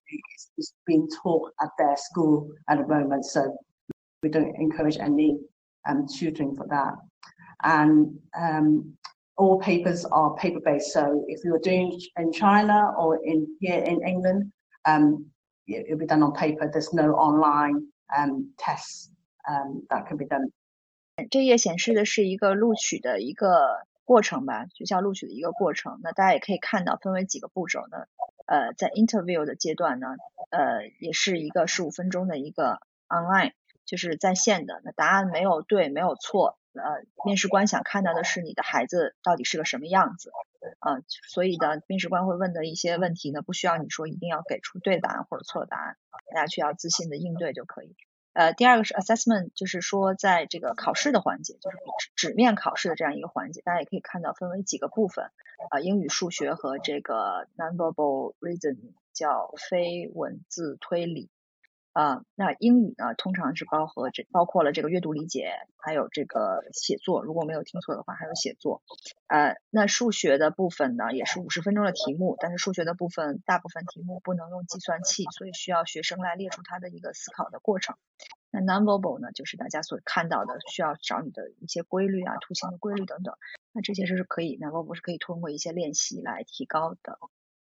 [0.10, 3.56] it's, it's being taught at their school at the moment, so
[4.24, 5.38] we don't encourage any
[5.88, 6.94] um, tutoring for that.
[7.64, 8.97] And um,
[9.37, 14.53] all papers are paper-based, so if you're doing in China or in here in England,
[14.85, 15.31] um,
[15.67, 16.69] it'll be done on paper.
[16.71, 19.11] There's no online um, tests
[19.49, 20.51] um, that can be done.
[21.31, 26.01] 这页显示的是一个录取的一个过程吧，学校录取的一个过程。
[26.03, 28.07] 那大家也可以看到，分为几个步骤呢？
[28.47, 30.09] 呃，在 interview 的阶段呢，
[30.51, 33.53] 呃，也是一个十五分钟的一个 online，
[33.85, 34.81] 就是在线的。
[34.85, 36.59] 那答案没有对，没有错。
[36.82, 40.32] 呃，面试官想看到的是你的孩子到底是个什么样子，
[40.80, 45.98] 呃，所以呢，面试官会问的一些问题呢，不需要你说一定要给出对答案或者错答案，
[46.34, 47.96] 大家需要自信的应对就可以。
[48.34, 51.78] 呃，第二个是 assessment，就是说在这个考试的环节，就是
[52.16, 55.32] 纸面考试的这样一个环节，大家也可以看到分为几个部分，
[55.72, 58.78] 啊，英语、数学和这个 nonverbal reason
[59.12, 61.32] 叫非文字推理。
[61.98, 67.24] 啊，那英语呢，通常是包括这包括了这个阅读理解，还有这个写作。
[67.24, 68.84] 如果没有听错的话，还有写作。
[69.26, 77.96] 呃，那数学的部分呢，也是五十分钟的题目，但是数学的部分大部分题目不能用计算器，所以需要学生来列出他的一个思考的过程。
[78.52, 83.34] 那 nonverbal 呢，就是大家所看到的，需要找你的一些规律啊，图形的规律等等。
[83.72, 87.18] 那这些是可以 nonverbal 是可以通过一些练习来提高的。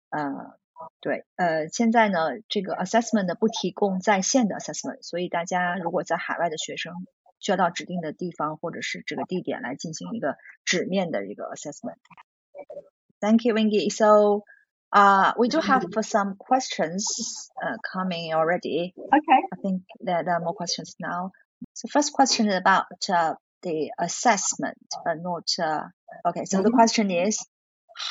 [0.09, 0.57] 呃。
[1.00, 6.92] 对，呃，现在呢，这个 assessment 呢不提供在线的 assessment，所以大家如果在海外的学生
[7.40, 13.90] 需要到指定的地方或者是这个地点来进行一个纸面的一个 assessment。Thank you, Wingy.
[13.90, 14.44] So,
[14.90, 18.94] uh, we do have some questions uh, coming already.
[18.96, 19.42] Okay.
[19.50, 21.32] I think that there are more questions now.
[21.74, 25.50] So, first question is about uh, the assessment, but not.
[25.58, 25.88] Uh,
[26.24, 26.62] okay, so mm -hmm.
[26.62, 26.76] the mm-hmm.
[26.76, 27.44] question is,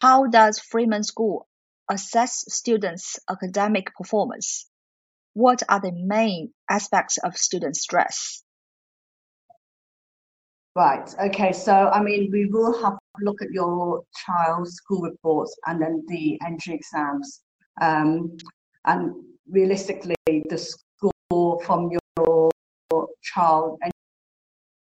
[0.01, 1.47] how does Freeman School
[1.92, 4.68] assess students' academic performance?
[5.34, 8.42] What are the main aspects of student stress?
[10.74, 11.14] Right.
[11.26, 11.52] Okay.
[11.52, 16.02] So, I mean, we will have a look at your child's school reports and then
[16.08, 17.42] the entry exams.
[17.80, 18.36] Um,
[18.86, 19.12] and
[19.50, 22.50] realistically, the score from your
[23.22, 23.78] child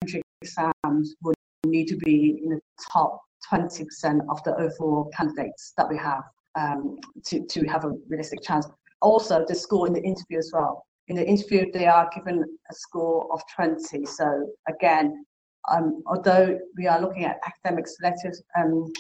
[0.02, 3.22] entry exams would need to be in the top
[3.52, 6.24] 20% of the overall candidates that we have.
[6.56, 8.68] Um, to, to have a realistic chance.
[9.02, 10.86] Also, the score in the interview as well.
[11.08, 14.06] In the interview, they are given a score of 20.
[14.06, 15.26] So again,
[15.72, 18.92] um, although we are looking at academic selected, um,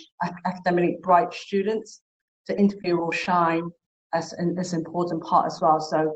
[0.45, 2.01] academically bright students,
[2.47, 3.69] the interview will shine
[4.13, 5.79] as an, as important part as well.
[5.79, 6.13] So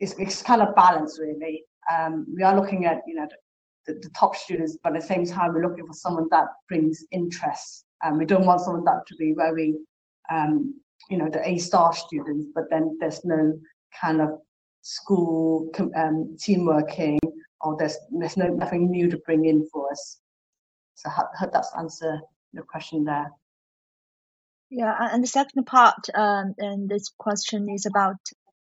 [0.00, 1.64] it's, it's kind of balanced really.
[1.92, 3.26] Um, we are looking at you know
[3.86, 7.02] the, the, top students, but at the same time we're looking for someone that brings
[7.10, 7.86] interest.
[8.04, 9.74] Um, we don't want someone that to be very
[10.30, 13.58] um, you know the A star students, but then there's no
[14.00, 14.30] kind of
[14.82, 17.18] school um, team working
[17.60, 20.18] or there's there's no nothing new to bring in for us.
[20.94, 22.20] So I hope that's answer
[22.52, 23.30] your question there.
[24.70, 28.16] Yeah, and the second part, um, and this question is about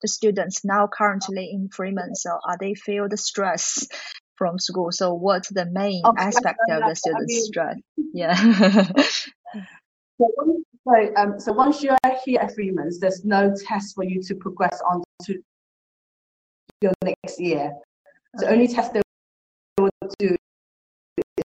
[0.01, 2.15] the students now currently in Freeman.
[2.15, 3.87] So are they feel the stress
[4.35, 4.91] from school?
[4.91, 7.77] So what's the main oh, aspect of the students' I mean, stress?
[8.15, 8.35] Yeah.
[10.17, 14.35] so, so, um, so once you're here at Freemen's, there's no test for you to
[14.35, 15.39] progress on to
[16.81, 17.71] your next year.
[18.35, 19.01] The only test they
[19.79, 20.35] will do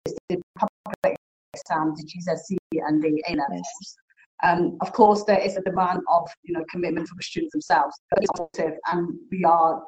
[0.05, 1.17] is the public
[1.53, 3.97] exam, the GCSE and the A levels.
[4.43, 7.95] Um, of course, there is a demand of you know commitment from the students themselves,
[8.91, 9.81] and we are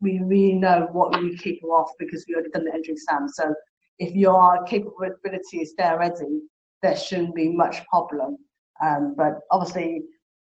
[0.00, 3.28] we really know what we're capable of because we already done the entry exam.
[3.28, 3.54] So
[3.98, 6.40] if your capability is there already,
[6.82, 8.36] there shouldn't be much problem.
[8.82, 10.02] Um, but obviously,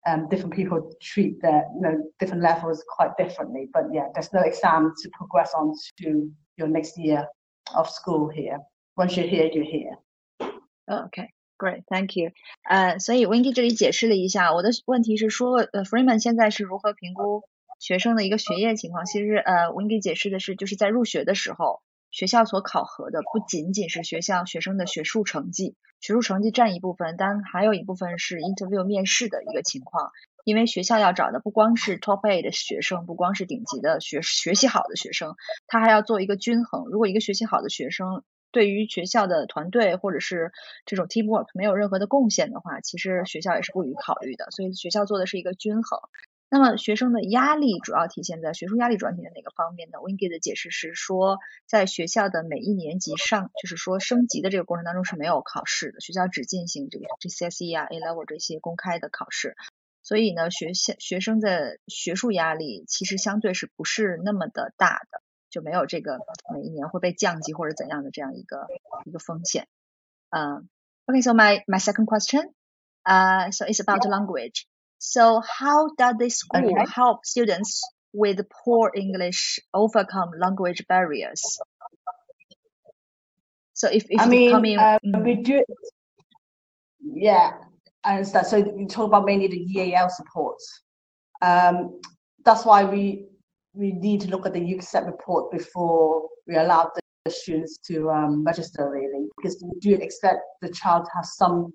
[0.07, 3.69] um, different people treat their you know different levels quite differently.
[3.71, 7.27] But yeah, there's no exam to progress on to your next year
[7.75, 8.59] of school here.
[8.97, 9.97] Once you're here, you're here.
[10.89, 11.29] Oh, okay.
[11.59, 12.31] Great, thank you。
[12.67, 17.43] 呃，所以 uh, Wendy 这里解释了一下，我的问题是说，呃，Freemen 现在是如何评估
[17.79, 19.05] 学生的一个学业情况？
[19.05, 21.81] 其实，呃，Wendy 解释的是，就是在入学的时候，
[22.13, 30.11] 学校所考核的不仅仅是学校学生的学术成绩，学术成绩占一部分，但还有一部分是 interview 面试的一个情况，
[30.43, 36.85] 因为学校要找的不光是 top A 的学生，不光是顶级的学学习好的学生，他还要做一个均衡。
[36.85, 40.51] 如果一个学习好的学生，对于学校的团队或者是
[40.85, 44.51] 这种 teamwork 没有任何的贡献的话，其实学校也是不予考虑的。
[44.51, 45.99] 所以学校做的是一个均衡。
[46.53, 59.55] 那么学生的压力主要体现在学术压力主要体现在哪个方面呢 w i n g y 的解释是说，在学校的每一年级上，就是说升级的这个过程当中是没有考试的，学校只进行这个 GCSE 啊 A level 这些公开的考试。
[60.03, 65.23] 所以呢，学校学生的学术压力其实相对是不是那么的大的。
[65.49, 66.17] 就没有这个
[66.51, 68.65] 每一年会被降级或者怎样的这样一个
[69.05, 69.67] 一个风险。
[70.31, 70.67] 嗯、
[71.05, 72.53] ，Okay，so my my second question,
[73.03, 74.63] uh, so it's about language.
[75.05, 76.85] So how does the school okay.
[76.95, 77.81] help students
[78.13, 81.41] with poor English overcome language barriers?
[83.73, 85.25] So if, if I mean, coming, um, mm.
[85.25, 85.61] we do,
[87.01, 87.51] yeah,
[88.05, 88.47] I understand.
[88.47, 90.57] So you talk about mainly the EAL support.
[91.41, 91.99] Um,
[92.45, 93.25] that's why we
[93.73, 96.89] we need to look at the UKiset report before we allow
[97.25, 101.73] the students to um, register really, because we do expect the child to have some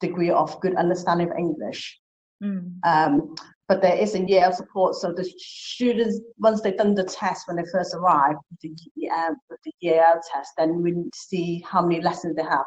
[0.00, 2.00] degree of good understanding of English.
[2.42, 2.78] Mm.
[2.84, 3.34] Um,
[3.68, 7.48] but there is a year of support, so the students, once they've done the test
[7.48, 8.76] when they first arrive, the,
[9.12, 9.32] uh,
[9.64, 12.64] the year test, then we see how many lessons they have.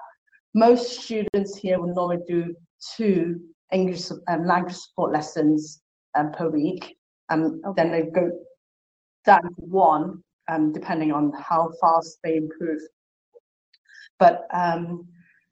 [0.54, 2.54] Most students here will normally do
[2.98, 3.40] two
[3.72, 5.82] English um, language support lessons
[6.16, 6.98] um, per week.
[7.30, 7.84] Um, okay.
[7.84, 8.32] Then they go
[9.26, 12.82] down to one, um, depending on how fast they improve.
[14.18, 15.08] But um,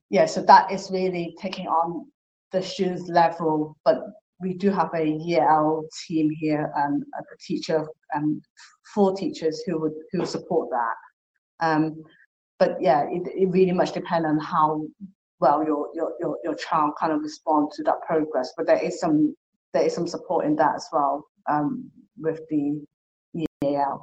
[0.09, 2.07] yeah, so that is really taking on
[2.51, 3.77] the students' level.
[3.83, 4.01] But
[4.39, 8.41] we do have a year EL team here, um, a teacher, um,
[8.93, 10.95] four teachers who would who support that.
[11.59, 12.03] Um,
[12.59, 14.85] but yeah, it, it really much depends on how
[15.39, 18.53] well your, your your your child kind of respond to that progress.
[18.55, 19.35] But there is some
[19.73, 22.83] there is some support in that as well um, with the
[23.61, 23.95] yeah.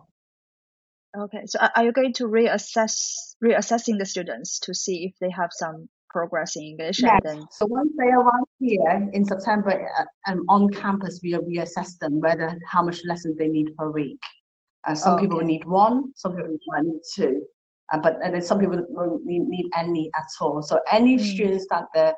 [1.16, 5.50] Okay, so are you going to reassess reassessing the students to see if they have
[5.52, 6.98] some progress in English?
[7.02, 7.20] Yes.
[7.24, 7.40] Then...
[7.58, 12.48] So once they arrive here in September uh, um, on campus, we reassess them whether
[12.72, 14.22] how much lessons they need per week.
[14.86, 15.22] Uh, some okay.
[15.22, 17.34] people need one, some people might need two,
[17.92, 20.62] uh, but and then some people don't need, need any at all.
[20.70, 21.24] So any mm.
[21.32, 22.12] students that their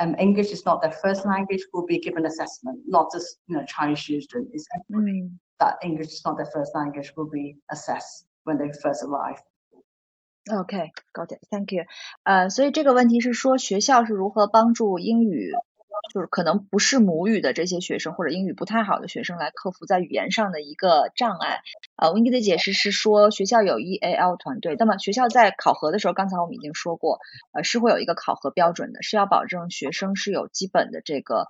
[0.00, 3.64] um, English is not their first language will be given assessment, not just you know
[3.74, 4.50] Chinese students.
[4.52, 9.02] It's mm that English is not their first language will be assessed when they first
[9.04, 9.40] arrive.
[10.48, 11.40] OK，got it.
[11.50, 11.84] Thank you.
[12.22, 15.52] 呃，所以这个问题是说学校是如何帮助英语
[16.14, 21.62] 就是可能不是母语的这些学生或者英语不太好的学生来克服在语言上的一个障碍。
[21.96, 27.18] 呃，Winky 的解释是说，学校有 EAL 团队，那么学校在考核的时候，刚才我们已经说过，
[27.52, 31.48] 呃，是会有一个考核标准的，是要保证学生是有基本的这个。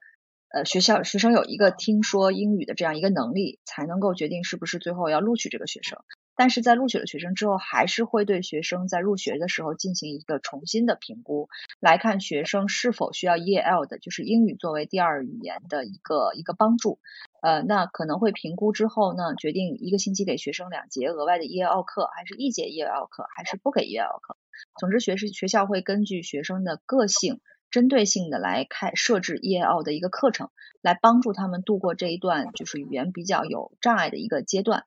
[0.48, 5.98] 呃，学校学生有一个听说英语的这样一个能力，才能够决定是不是最后要录取这个学生。
[6.36, 11.48] 但是在录取了学生之后，还是会对学生在入学的时候进行一个重新的评估，
[11.80, 16.98] 来看学生是否需要 EL 的，就是英语作为第二语言的一个一个帮助。
[17.40, 24.36] 呃，那可能会评估之后呢，决定一个星期给学生两节额外的 EL 课，还是一节 EL 课，还是不给 EL 课。
[24.78, 27.40] 总之，学是学校会根据学生的个性。
[27.68, 30.50] 针对性的来开设置 EAL 的一个课程，
[30.82, 34.84] 来帮助他们度过这一段就是语言比较有障碍的一个阶段。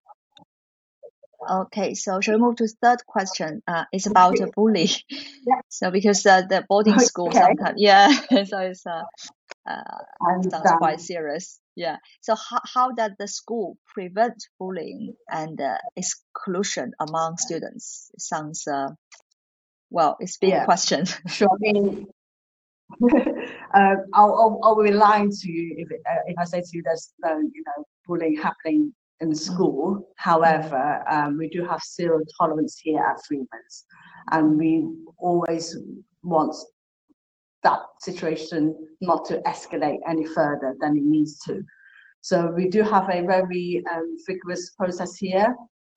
[1.48, 3.62] Okay, so shall we move to third question?
[3.68, 4.90] Uh, it's about bullying.
[5.46, 5.62] Yeah.
[5.70, 7.40] So because uh, the boarding school Okay.
[7.40, 8.10] sometimes, yeah,
[8.46, 9.04] so it's uh,
[9.70, 9.84] uh,
[10.50, 11.60] sounds quite serious.
[11.76, 11.98] Yeah.
[12.22, 18.10] So how how does the school prevent bullying and uh, exclusion among students?
[18.16, 18.90] It Sounds uh,
[19.90, 20.66] well, it's big Yeah.
[20.66, 21.06] question.
[21.28, 21.50] Sure.
[21.52, 22.08] I mean,
[23.74, 26.70] uh, I'll, I'll, I'll be lying to you if, it, uh, if I say to
[26.74, 30.08] you there's no, you know, bullying happening in school.
[30.16, 33.86] However, um, we do have zero tolerance here at Freemen's,
[34.32, 35.78] and we always
[36.24, 36.56] want
[37.64, 41.64] that situation not to escalate any further than it needs to.
[42.22, 45.56] So we do have a very um, vigorous process here.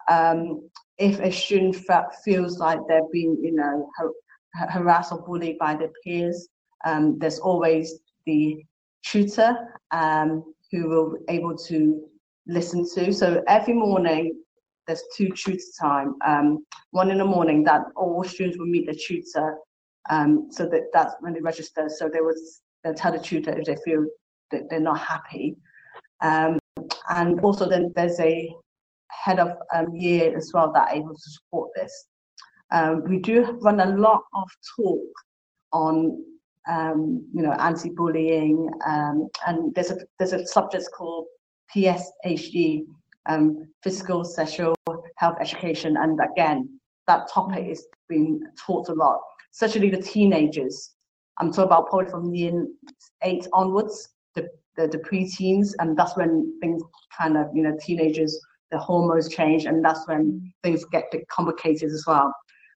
[0.08, 0.68] Um,
[0.98, 5.74] if a student fe- feels like they're being, you know, har- harassed or bullied by
[5.74, 6.48] their peers,
[6.84, 8.64] um, there's always the
[9.04, 9.56] tutor
[9.90, 12.04] um, who will be able to
[12.46, 13.12] listen to.
[13.12, 14.34] So every morning
[14.86, 16.14] there's two tutor time.
[16.26, 19.56] Um, one in the morning that all students will meet the tutor.
[20.10, 21.88] Um, so that that's when they register.
[21.88, 22.36] So they would
[22.82, 24.04] they'll tell the tutor if they feel
[24.50, 25.56] that they're not happy.
[26.20, 26.58] Um,
[27.08, 28.54] and also then there's a
[29.10, 32.06] head of um, year as well that able to support this.
[32.72, 35.00] Um, we do run a lot of talk
[35.72, 36.24] on
[36.68, 41.26] um, you know anti-bullying um, and there's a there's a subject called
[41.74, 42.84] PSHE
[43.26, 44.74] um, physical sexual
[45.16, 46.68] health education and again
[47.06, 49.20] that topic is being taught a lot
[49.52, 50.90] especially the teenagers
[51.38, 52.66] I'm talking about probably from year
[53.22, 56.82] eight onwards the, the the preteens and that's when things
[57.16, 58.38] kind of you know teenagers
[58.70, 62.32] the hormones change and that's when things get complicated as well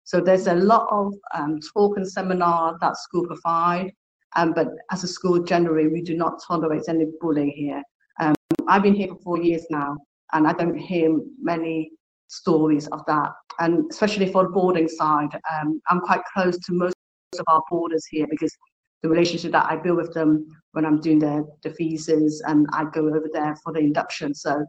[0.06, 3.92] so there's a lot of um, talk and seminar that school provide,
[4.36, 7.82] um, but as a school generally, we do not tolerate any bullying here.
[8.20, 8.34] Um,
[8.68, 9.96] I've been here for four years now,
[10.32, 11.90] and I don't hear many
[12.28, 13.32] stories of that.
[13.58, 16.94] And especially for the boarding side, um, I'm quite close to most
[17.38, 18.54] of our boarders here because
[19.02, 22.84] the relationship that I build with them when I'm doing their, the visas and I
[22.84, 24.34] go over there for the induction.
[24.34, 24.64] So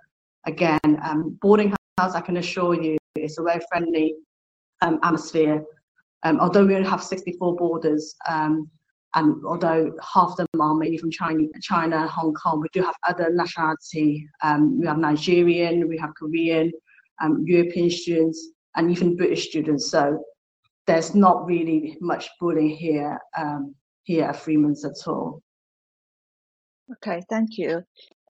[0.46, 4.16] again, um, boarding house, I can assure you, it's a very friendly
[4.82, 5.64] um, atmosphere.
[6.24, 8.70] Um, although we only have 64 borders, um,
[9.18, 12.96] and although half of them are mainly from China, China Hong Kong, we do have
[13.10, 14.10] other nationality.
[14.48, 16.72] Um, we have Nigerian, we have Korean,
[17.22, 18.40] um, European students,
[18.76, 19.90] and even British students.
[19.90, 20.02] So
[20.86, 25.42] there's not really much bullying here um, here at Freemen's at all.
[26.94, 27.84] Okay, thank you.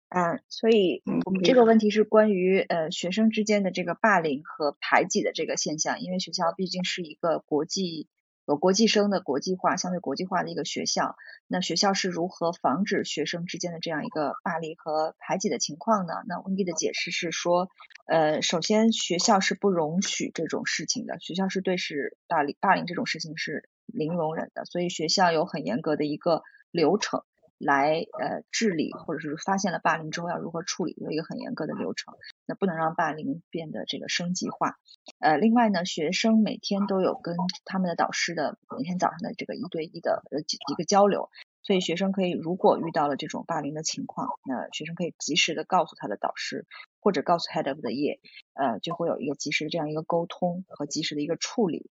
[0.10, 8.08] 嗯，所以我们这个问题是关于呃学生之间的这个霸凌和排挤的这个现象，因为学校毕竟是一个国际
[8.48, 11.18] 有国际生的国际化相对国际化的一个学校，
[11.48, 16.14] 那学校是如何防止学生之间的这样一个霸凌和排挤的情况呢？
[16.28, 17.68] 那温迪的解释是说，
[18.06, 26.42] 呃，首先学校是不容许这种事情的，学校是对是霸凌霸凌这种事情是零容忍的，所以学校有很严格的一个
[26.72, 27.24] 流程。
[27.58, 32.16] 来呃治理，或者是发现了霸凌之后要如何处理，有一个很严格的流程。
[32.46, 34.78] 那不能让霸凌变得这个升级化。
[35.20, 37.36] 呃，另外呢，学生每天都有跟
[37.66, 41.30] 他们的导师的每天早上的这个一对一的呃一个交流，
[41.64, 46.66] 所以学生可以如果遇到了这种霸凌的情况，那学生可以及时的告诉他的导师，
[47.00, 48.20] 或者告诉 head of the year，
[48.54, 51.90] 呃，就会有一个及时的这样一个沟通和及时的一个处理。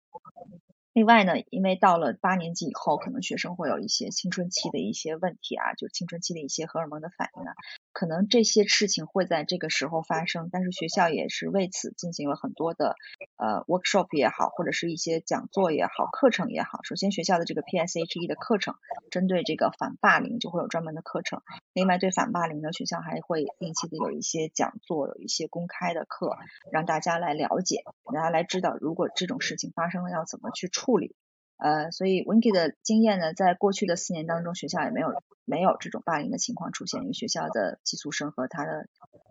[0.97, 7.53] 另外呢，因为到了八年级以后，可能学生会有一些青春期的一些问题啊，就青春期的一些荷尔蒙的反应啊，
[7.97, 12.95] 可能这些事情会在这个时候发生，但是学校也是为此进行了很多的
[13.37, 16.83] 呃 workshop 也好，或者是一些讲座也好，课程也好。
[16.83, 18.75] 首先学校的这个 PSHE 的课程，
[19.09, 21.41] 针对这个反霸凌就会有专门的课程。
[21.73, 26.37] 另外对反霸凌呢，学校还会定期的有一些讲座，有一些公开的课，
[26.71, 27.81] 让大家来了解，
[28.13, 31.15] 大家来知道如果这种事情发生了要怎么去处理。
[31.58, 38.88] 呃，所以 Winky 的经验呢，在过去的四年当中，学校也没有没有这种霸凌的情况出现，因为学校的寄宿生和他的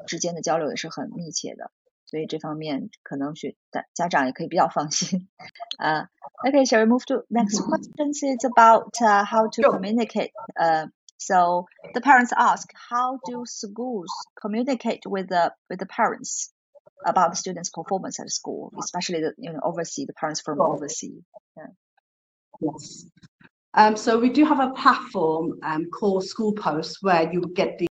[0.08, 1.72] 之间的交流也是很密切的，
[2.06, 3.58] 所以这方面可能学
[3.94, 5.28] 家长也可以比较放心。
[5.78, 6.08] 呃，
[6.48, 8.14] OK，shall we move to next question?
[8.14, 8.96] Is about
[9.26, 10.32] how to communicate.
[10.56, 10.88] Uh,
[11.18, 14.08] so the parents ask, how do schools
[14.42, 16.54] communicate with the with the parents
[17.06, 21.24] about the students' performance at school, especially the you know overseas the parents from overseas?
[21.58, 21.68] Yeah.
[22.61, 23.07] Yes.
[23.75, 27.87] Um, so we do have a platform um, called School Post where you get the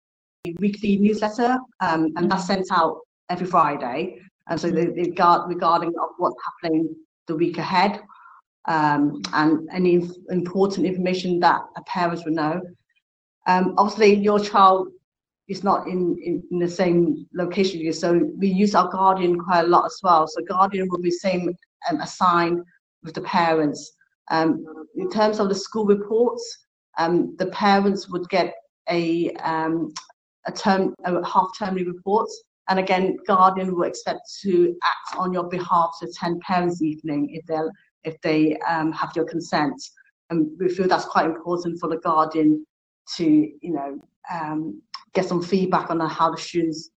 [0.59, 3.01] weekly newsletter um, and that's sent out
[3.31, 4.21] every Friday.
[4.49, 6.95] And so they, they guard, regarding of what's happening
[7.27, 8.01] the week ahead
[8.67, 12.61] um, and any important information that a parents would know.
[13.47, 14.89] Um, obviously, your child
[15.49, 19.67] is not in, in, in, the same location, so we use our guardian quite a
[19.67, 20.29] lot as well.
[20.29, 21.55] So guardian will be same
[21.91, 22.63] um, assigned
[23.03, 23.93] with the parents.
[24.31, 24.65] Um,
[24.97, 26.67] in terms of the school reports,
[26.99, 28.55] um, the parents would get
[28.89, 29.93] a um,
[30.47, 32.29] a term a half termly report,
[32.69, 37.45] and again, guardian will expect to act on your behalf to attend parents' evening if
[37.47, 37.59] they
[38.05, 39.81] if they um, have your consent.
[40.31, 42.65] And we feel that's quite important for the guardian
[43.17, 43.99] to you know
[44.33, 44.81] um,
[45.15, 46.91] get some feedback on how the students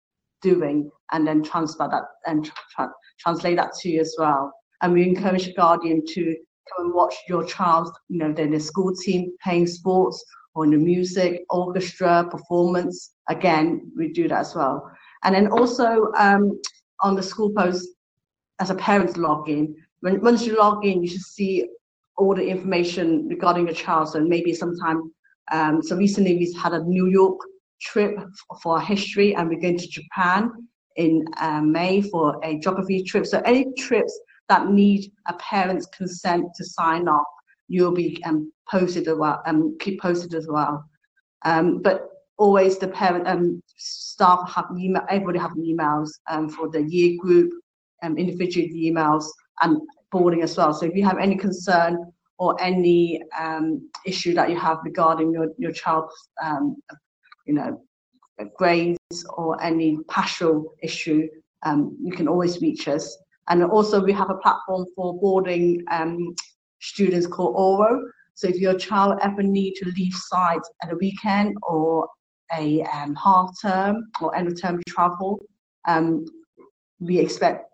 [0.42, 4.52] doing and then transfer that and tra- translate that to you as well.
[4.82, 6.36] And we encourage the guardian to
[6.68, 10.70] come and watch your child, you know, in the school team playing sports or in
[10.70, 13.14] the music, orchestra, performance.
[13.28, 14.90] Again, we do that as well.
[15.24, 16.60] And then also um,
[17.00, 17.88] on the school post,
[18.60, 21.68] as a parent login, when once you log in, you should see
[22.16, 24.08] all the information regarding your child.
[24.10, 25.12] So maybe sometime,
[25.50, 27.38] um, so recently we had a New York
[27.80, 28.18] trip
[28.62, 30.50] for history and we're going to Japan
[30.96, 33.26] in uh, May for a geography trip.
[33.26, 37.26] So any trips that need a parent's consent to sign off,
[37.68, 40.84] you'll be um, posted as well, um, keep posted as well.
[41.44, 46.82] Um, but always the parent um, staff have email, everybody have emails um, for the
[46.82, 47.52] year group,
[48.02, 49.24] um, individual emails
[49.62, 49.80] and
[50.10, 50.72] boarding as well.
[50.72, 55.48] So if you have any concern or any um, issue that you have regarding your,
[55.58, 56.76] your child's, um,
[57.46, 57.80] you know,
[58.56, 58.98] grades
[59.34, 61.28] or any pastoral issue,
[61.62, 63.16] um, you can always reach us.
[63.48, 66.34] And also we have a platform for boarding um,
[66.80, 68.00] students called Orah.
[68.34, 72.08] So if your child ever need to leave site at a weekend or
[72.56, 75.44] a um, half term or end of term travel,
[75.86, 76.24] um,
[77.00, 77.66] we expect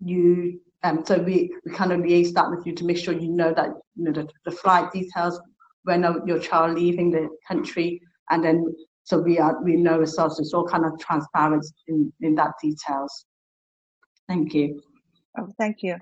[0.00, 0.60] you.
[0.84, 3.52] Um, so we, we kind of liaise that with you to make sure you know
[3.52, 5.40] that you know the, the flight details,
[5.82, 8.00] when your child leaving the country,
[8.30, 8.64] and then
[9.02, 10.04] so we are we know.
[10.04, 13.24] So it's all kind of transparent in in that details.
[14.28, 14.80] Thank you.
[15.32, 15.98] Oh, thank you.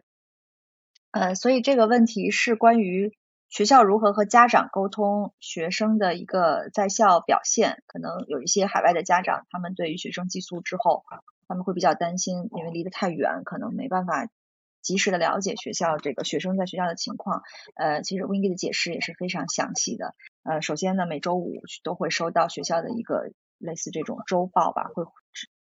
[1.10, 3.16] 呃，所以这个问题是关于
[3.48, 7.82] 学校如何和家长沟通学生的一个在校表现。
[7.86, 11.04] 可能有一些海外的家长，他们对于学生寄宿之后，
[11.48, 14.28] 他们会比较担心，因为离得太远，可能没办法
[14.82, 17.42] 及时的了解学校这个学生在学校的情况。
[17.74, 20.14] 呃，其实 Wendy 的解释也是非常详细的。
[20.44, 25.04] 呃，首先呢，每周五都会收到学校的一个类似这种周报吧，会。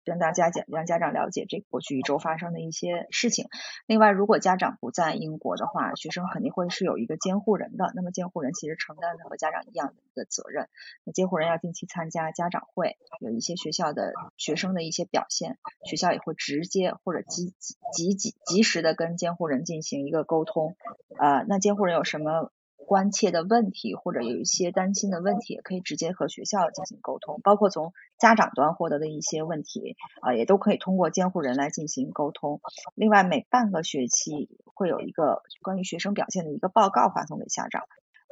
[0.06, 3.48] 让大家讲，让家长了解这过去一周发生的一些事情。
[3.88, 7.92] 另外，如果家长不在英国的话，学生肯定会是有一个监护人的。
[7.96, 10.70] 那么，监护人其实承担的和家长一样的一个责任。
[11.04, 17.54] 那监护人要定期参加家长会，有一些学校的学生的一些表现，学校也会直接或者及
[17.92, 20.76] 及及及时的跟监护人进行一个沟通。
[21.18, 22.52] 呃，那监护人有什么？
[22.86, 32.62] 关切的问题或者有一些担心的问题，也可以直接和学校进行沟通，包括从家长端获得的一些问题啊，也都可以通过监护人来进行沟通。
[32.94, 37.84] 另外，每半个学期会有一个关于学生表现的一个报告发送给家长。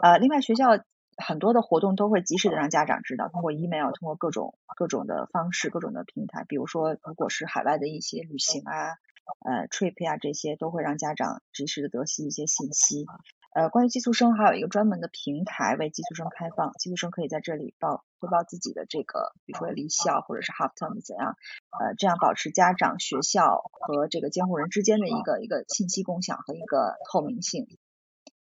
[0.02, 0.80] 呃，另外学校
[1.18, 8.98] 很多的活动都会及时的让家长知道，通过 email，通过各种各种的方式、各种的平台，比如说如果是海外的一些旅行啊、
[9.46, 13.06] 呃 trip 呀这些，都会让家长及时的得悉一些信息。
[13.55, 21.35] 呃，关于寄宿生还有一个专门的平台为寄宿生开放，寄宿生可以在这里报汇报自己的这个，比如说离校或者是 half term 怎样，
[21.81, 27.67] 呃，这样保持家长、学校和这个监护人之间的一个一个信息共享和一个透明性。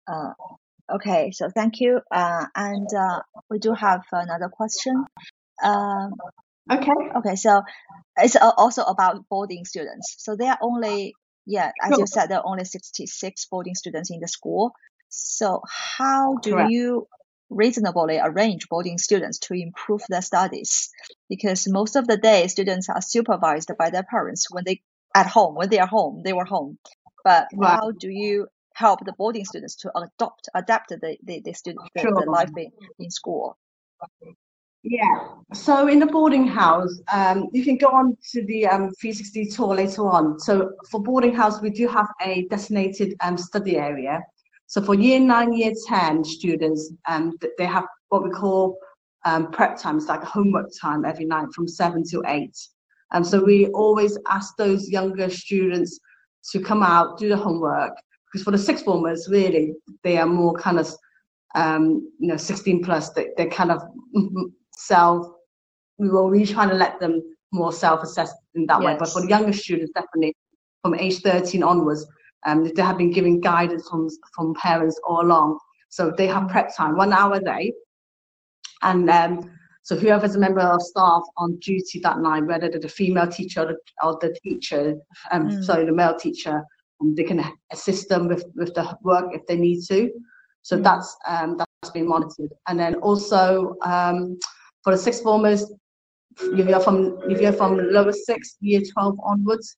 [0.06, 0.36] 呃，
[0.88, 2.02] OK, so thank you.
[2.10, 5.06] Uh, and uh, we do have another question.
[5.64, 6.16] Um,
[6.68, 6.92] okay.
[7.16, 7.62] Okay, so
[8.16, 10.16] it's also about boarding students.
[10.18, 11.14] So they are only
[11.47, 14.73] yeah, as you said, there are only 66 boarding students in the school.
[15.09, 16.71] So how do Correct.
[16.71, 17.07] you
[17.51, 20.91] reasonably arrange boarding students to improve their studies?
[21.29, 24.83] Because most of the day, students are supervised by their parents when they
[25.15, 26.79] at home, when they are home, they were home.
[27.23, 27.79] But right.
[27.79, 32.03] how do you help the boarding students to adopt adapt the the, the student the,
[32.03, 32.13] Sure.
[32.13, 33.57] the life in, in school?
[34.87, 35.29] Yeah.
[35.55, 39.75] So in the boarding house, um, you can go on to the um, 360 tour
[39.75, 40.39] later on.
[40.39, 44.21] So for boarding house, we do have a designated um, study area.
[44.67, 48.79] So for year nine, year 10 students, um, they have what we call
[49.25, 49.97] um, prep time.
[49.97, 52.57] It's like homework time every night from seven to eight.
[53.13, 55.99] Um, so we always ask those younger students
[56.53, 57.93] to come out, do the homework.
[58.27, 59.73] Because for the sixth formers, really,
[60.03, 60.91] they are more kind of,
[61.57, 63.11] you know, 16 plus.
[63.11, 63.83] They, they're kind of
[64.87, 65.27] self.
[65.99, 67.23] We were really trying to let them
[67.53, 68.97] more self-assess in that way.
[68.99, 70.35] But for the younger students, definitely
[70.83, 72.07] from age 13 onwards,
[72.47, 75.59] um, they have been given guidance from from parents all along.
[75.89, 77.73] So they have prep time, one hour a day,
[78.83, 79.51] and um,
[79.83, 83.61] so whoever's a member of staff on duty that night, whether they're the female teacher
[83.63, 84.97] or the, or the teacher,
[85.31, 85.65] um, Mm.
[85.65, 86.63] sorry, the male teacher,
[87.01, 90.11] um, they can assist them with, with the work if they need to.
[90.63, 90.83] So Mm.
[90.85, 92.53] that's um, that's been monitored.
[92.67, 94.39] And then also um,
[94.85, 95.73] for the sixth formers,
[96.39, 99.77] if you're from if you're from lower six, year 12 onwards,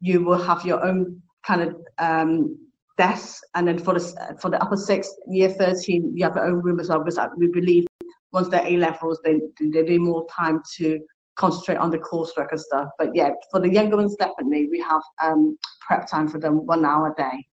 [0.00, 2.58] you will have your own kind of um,
[2.96, 3.42] desk.
[3.54, 6.80] And then for the for the upper six, year 13, you have your own room
[6.80, 7.04] as well.
[7.04, 7.86] Because we believe
[8.32, 11.00] once they're A levels, they they need more time to
[11.36, 12.88] concentrate on the coursework and stuff.
[12.98, 16.84] But yeah, for the younger ones, definitely we have um, prep time for them one
[16.84, 17.46] hour a day.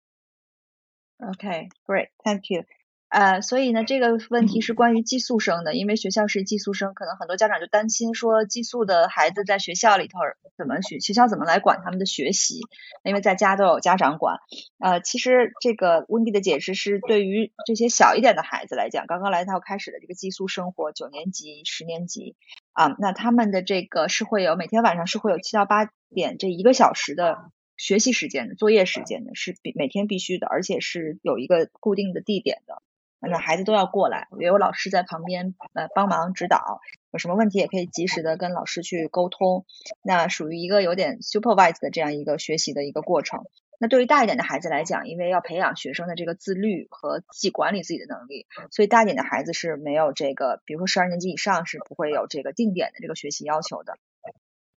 [1.31, 2.63] Okay, great, thank you.
[3.11, 10.19] 呃，所以呢，这个问题是关于寄宿生的，因为学校是寄宿生，可能很多家长就担心说，寄宿的孩子在学校里头
[10.57, 12.61] 怎么学，学校怎么来管他们的学习？
[13.03, 14.37] 因为在家都有家长管。
[14.79, 22.37] 呃，其实这个温蒂的解释是对于这些小一点的孩子来讲，刚刚来到开始的这个寄宿生活，九年级、十年级
[22.71, 32.81] 啊，那他们的这个是会有每天晚上是会有七到八点这一个小时的学习时间的，作业时间的，是必每天必须的，而且是有一个固定的地点的。
[33.29, 39.65] 那孩子都要过来，也有老师在旁边呃帮忙指导，有什么问题也可以及时的跟老师去沟通。
[40.01, 43.45] 那属于一个有点 supervise 的这样一个学习的一个过程。
[43.79, 53.97] 那对于大一点的孩子来讲，因为要培养学生的这个自律和自己管理自己的能力，所以大一点的孩子是没有这个，比如说十二年级以上是不会有这个定点的这个学习要求的。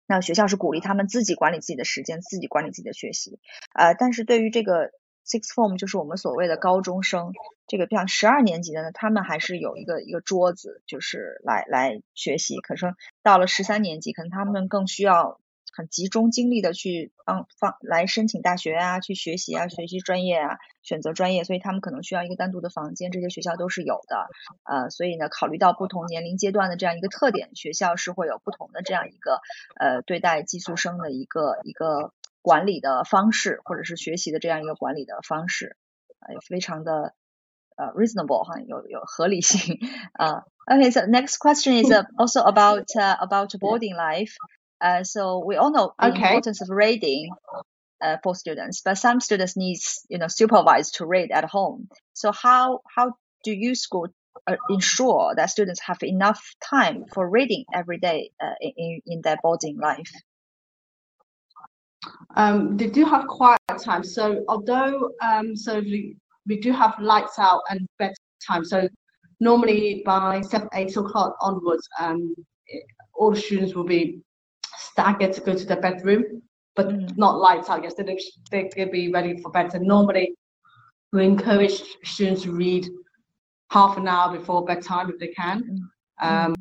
[0.07, 3.38] 那学校是鼓励他们自己管理自己的时间，自己管理自己的学习。
[3.74, 4.90] 呃，但是对于这个
[5.27, 7.33] six form，就是我们所谓的高中生，
[7.66, 12.59] 这个像十二年级的呢，他们还是有一个一个桌子，就是来来学习。
[12.61, 15.41] 可是到了十三年级，可能他们更需要
[15.72, 24.29] 很集中精力的去帮放来申请大学啊，去学习啊，学习专业啊，选择专业，所以他们可能需要一个单独的房间，这些学校都是有的。
[24.62, 29.41] 呃，所以呢，考虑到不同年龄阶段的这样一个特点，学校是会有不同的这样一个
[29.77, 32.12] 呃对待寄宿生的一个一个
[32.43, 35.76] 管理的方式，或者是学习的这样一个管理的方式，
[36.20, 37.14] 呃，非常的
[37.76, 39.78] 呃 reasonable 哈，有有合理性
[40.14, 40.43] 啊。
[40.66, 44.36] Okay, so next question is uh, also about uh, about boarding life.
[44.80, 46.30] Uh, so we all know the Okay.
[46.30, 47.32] importance of reading
[48.01, 51.89] uh, for students, but some students needs you know supervised to read at home.
[52.14, 54.10] So how how do you school
[54.45, 59.38] uh, ensure that students have enough time for reading every day uh, in in their
[59.41, 60.12] boarding life?
[62.36, 64.02] Um, they do have quiet time.
[64.05, 68.64] So although um, so we, we do have lights out and bedtime.
[68.64, 68.88] So
[69.40, 72.34] normally by seven, eight o'clock onwards, um,
[73.14, 74.20] all the students will be
[74.76, 76.24] staggered to go to their bedroom,
[76.76, 77.16] but Mm.
[77.16, 77.82] not lights out.
[77.82, 78.05] Yes, they
[78.50, 79.72] they can be ready for bed.
[79.72, 80.34] So normally
[81.12, 82.88] we encourage students to read
[83.70, 85.88] half an hour before bedtime if they can.
[86.20, 86.55] Um,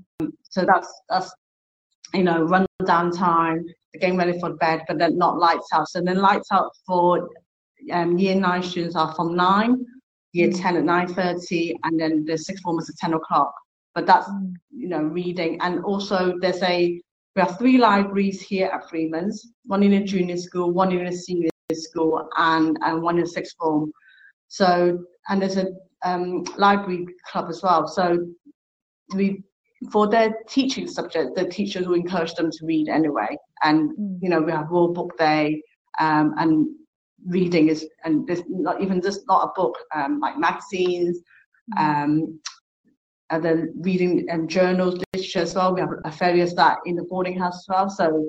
[0.44, 1.34] so that's that's
[2.14, 3.66] you know run down time,
[4.00, 5.88] getting ready for bed, but then not lights out.
[5.90, 7.30] So then lights out for
[7.92, 9.86] um, year nine students are from nine,
[10.34, 10.62] year Mm.
[10.62, 13.54] ten at nine thirty, and then the sixth formers at ten o'clock.
[13.96, 14.54] But that's Mm.
[14.72, 17.00] you know reading, and also there's a
[17.36, 21.12] we have three libraries here at Freemen's, one in a junior school, one in a
[21.12, 23.92] senior school, and and one in sixth form.
[24.48, 25.68] So and there's a
[26.06, 27.88] um, library club as well.
[27.88, 28.28] So
[29.16, 29.44] we
[29.92, 33.38] for their teaching subject, the teachers will encourage them to read anyway.
[33.64, 34.20] And Mm.
[34.22, 35.62] you know, we have World Book Day,
[36.00, 36.68] um, and
[37.28, 41.22] reading is, and there's not even just not a book, um, like magazines,
[41.78, 42.40] um,
[43.30, 45.74] and then reading and journals, literature as well.
[45.74, 47.90] We have a various that in the boarding house as well.
[47.90, 48.26] So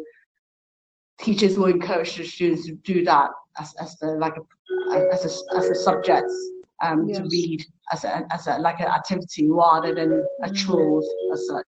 [1.21, 5.57] teachers will encourage the students to do that as, as the like a, as a,
[5.57, 6.31] as a subject
[6.84, 7.32] um, to Yes.
[7.32, 7.62] read
[7.92, 10.54] as a, as a like an activity rather than a Mm.
[10.56, 11.66] chores as such.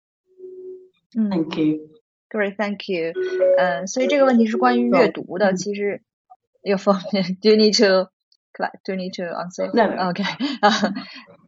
[1.17, 1.89] 嗯 Thank you.
[2.29, 3.13] Great, thank you.
[3.57, 5.51] 嗯，所以这个问题是关于阅读的。
[5.51, 6.03] 嗯其实
[6.61, 8.09] 有方面，Do you need to
[8.83, 9.71] Do you need to answer?
[9.73, 10.09] No, no.
[10.09, 10.23] OK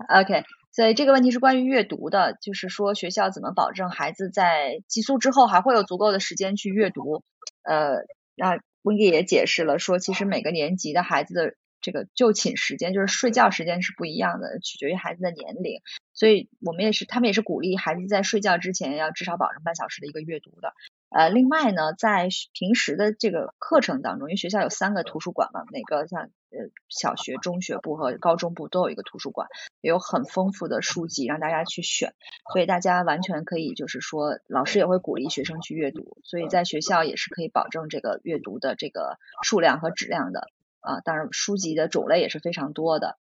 [0.10, 7.24] OK，所以这个问题是关于阅读的，就是说学校怎么保证孩子在寄宿之后还会有足够的时间去阅读？
[7.64, 11.54] 呃，那温 i 也解释了说，其实每个年级的孩子的
[11.87, 15.82] 这个就寝时间，就是睡觉时间是不一样的，取决于孩子的年龄。
[16.14, 20.72] 所以我们也是，他们也是鼓励孩子在睡觉之前要至少保证半小时的一个阅读的。
[21.11, 29.47] 呃，另外呢，在平时的这个课程当中，因为学校有三个图书馆嘛，每个像呃小学、中学部和高中部都有一个图书馆，
[29.80, 32.14] 也有很丰富的书籍让大家去选，
[32.53, 40.49] 所以大家完全可以就是说，老师也会鼓励学生去阅读，所以在学校也是可以保证这个阅读的这个数量和质量的
[40.86, 43.18] 啊，当然书籍的种类也是非常多的，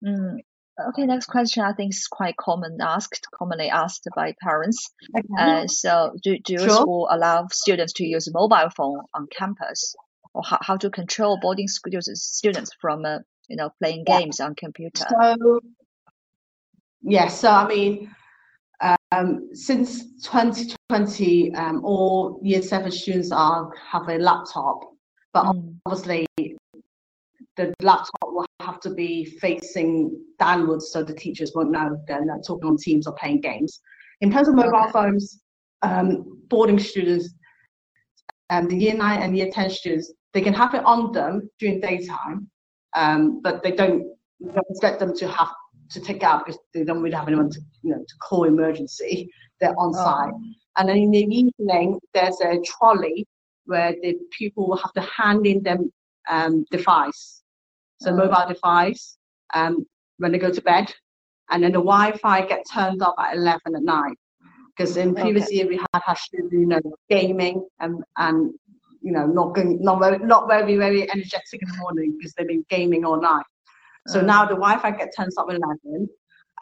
[0.00, 0.42] 嗯。
[0.80, 4.78] Okay, next question I think is quite common asked, commonly asked by parents.
[5.12, 5.26] Okay.
[5.36, 6.82] Uh, so, do, do your Sure.
[6.82, 9.96] school allow students to use mobile phone on campus,
[10.34, 13.18] or how, how to control boarding school students from uh,
[13.48, 14.20] you know playing Yeah.
[14.20, 15.04] games on computer?
[15.10, 15.58] So,
[17.02, 18.14] yeah, so I mean,
[19.10, 24.84] um, since 2020, um, all year seven students are have a laptop,
[25.32, 26.24] but Mm, obviously
[27.55, 32.43] the laptop will have to be facing downwards so the teachers won't know they're not
[32.45, 33.79] talking on Teams or playing games.
[34.21, 34.91] In terms of mobile Okay.
[34.91, 35.41] phones,
[35.81, 37.33] um, boarding students,
[38.49, 41.79] um, the year nine and year 10 students, they can have it on them during
[41.79, 42.49] daytime,
[42.95, 44.03] um, but they don't,
[44.53, 45.49] don't expect them to have
[45.91, 49.29] to take out because they don't really have anyone to, you know, to call emergency.
[49.59, 50.03] They're on Oh.
[50.03, 50.33] site.
[50.77, 53.27] And then in the evening, there's a trolley
[53.65, 55.91] where the pupil will have to hand in them
[56.29, 57.42] um, device,
[58.03, 59.17] so mobile device,
[59.53, 59.85] um,
[60.17, 60.93] when they go to bed,
[61.49, 64.17] and then the Wi-Fi get turned off at 11 at night.
[64.75, 65.55] Because in previous Okay.
[65.55, 68.53] year we had students, you know, gaming and and
[69.01, 72.47] you know not going, not very, not very very energetic in the morning because they've
[72.47, 73.45] been gaming all night.
[74.07, 74.25] So Oh.
[74.25, 76.09] now the Wi-Fi gets turned off at 11,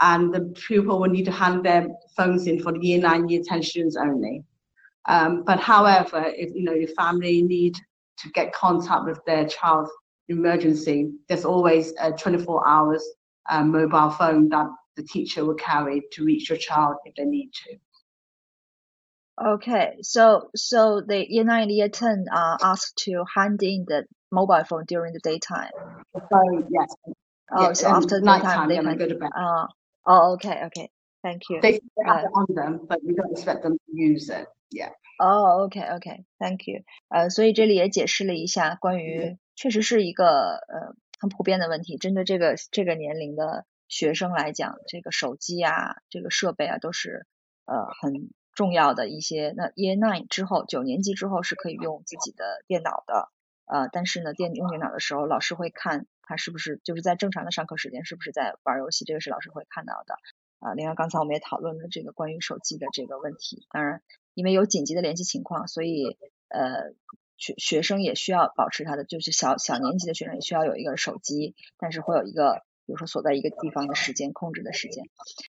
[0.02, 1.88] and the pupil will need to hand their
[2.18, 4.44] phones in for the year nine, year 10 students only.
[5.08, 7.76] Um, but however, if you know your family need
[8.22, 9.88] to get contact with their child
[10.31, 13.05] emergency, there's always a 24 hours
[13.51, 17.51] um, mobile phone that the teacher will carry to reach your child if they need
[17.53, 17.77] to.
[19.39, 24.05] Okay, so so the year nine and year ten are asked to hand in the
[24.33, 25.71] mobile phone during the daytime.
[26.15, 26.95] So yes,
[27.53, 28.99] Oh, yeah, so um, after nighttime, daytime they yeah, when can.
[28.99, 29.31] they go to bed.
[29.37, 29.67] Uh,
[30.07, 30.91] oh, okay, okay.
[31.23, 31.61] Thank you.
[31.61, 34.47] They, they have Uh, it on them, but we don't expect them to use it.
[34.73, 34.91] Yeah.
[35.21, 36.83] 哦，OK，OK，Thank you。
[37.09, 41.98] 呃，所以这里也解释了一下关于， 确实是一个呃很普遍的问题。
[41.98, 47.26] 针对这个这个年龄的学生来讲，这个手机啊，这个设备啊，都是
[47.66, 49.54] 呃很重要的一些。
[49.56, 53.30] 那 Year Nine 之后，九年级之后是可以用自己的电脑的，
[53.66, 60.16] 呃，但是呢，电用电脑的时候，老师会看他是不是就是在正常的上课时间是不是在玩游戏，这个是老师会看到的。
[60.60, 64.02] 啊，另外刚才我们也讨论了这个关于手机的这个问题，当然。
[64.34, 66.94] 因为有紧急的联系情况，所以呃
[67.42, 75.06] 学学生也需要保持他的，就是小小年级的学生也需要有一个手机，但是会有一个比如说锁在一个地方的时间控制的时间。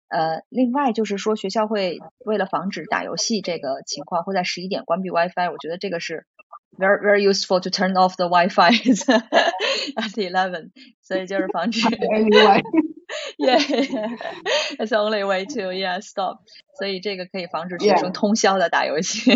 [0.10, 5.50] 呃，另外就是说学校会为了防止打游戏这个情况，会在十一点关闭 WiFi。
[5.52, 6.26] 我觉得这个是
[6.79, 8.71] very very useful to turn off the WiFi
[9.97, 12.63] at eleven，所以就是防止 Anyway,
[13.39, 13.59] yeah,
[14.79, 16.39] that's the only way to yeah stop.
[16.79, 17.99] 所以这个可以防止学 Yeah.
[18.01, 19.33] 生通宵的打游戏。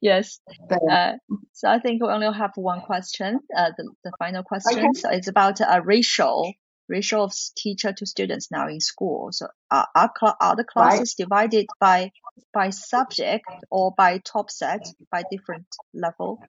[0.00, 0.38] yes.
[0.68, 1.16] but, Uh,
[1.52, 3.40] so I think we only have one question.
[3.56, 4.78] Uh, the, the final question.
[4.78, 4.92] Okay.
[5.00, 6.52] So it's about a ratio
[6.88, 9.28] ratio of s- teacher to students now in school.
[9.32, 10.98] So are are, cl- are the Right.
[10.98, 12.10] classes divided by
[12.53, 16.39] by subject or by top set by different level?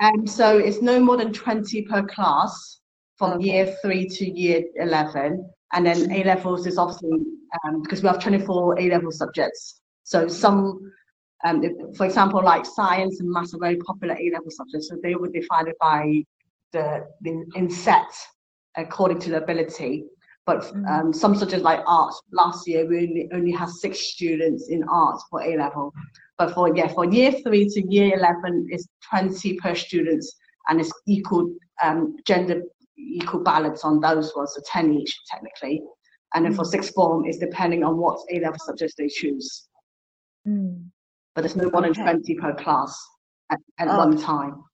[0.00, 2.80] and so it's no more than 20 per class
[3.18, 3.44] from Okay.
[3.44, 5.46] year three to year 11.
[5.72, 7.20] And then A levels is obviously
[7.64, 9.80] um, because we have 24 A level subjects.
[10.04, 10.90] So some,
[11.44, 14.88] um, if, for example, like science and maths are very popular A level subjects.
[14.88, 16.24] So they would define it by
[16.72, 18.10] the, the in set
[18.76, 20.04] according to the ability.
[20.46, 20.88] But Mm.
[20.90, 25.20] um, some subjects like art, last year we only, only had six students in art
[25.30, 25.92] for A level.
[26.38, 30.36] But for yeah, for year three to year eleven is twenty per students,
[30.68, 32.62] and it's equal um, gender
[32.96, 35.82] equal balance on those ones, so ten each technically.
[36.34, 39.68] And then for sixth form, it's depending on what A level subjects they choose.
[40.48, 40.86] Mm.
[41.34, 42.02] But there's no more than Okay.
[42.02, 42.98] twenty per class
[43.50, 43.98] at, at Oh.
[43.98, 44.64] one time.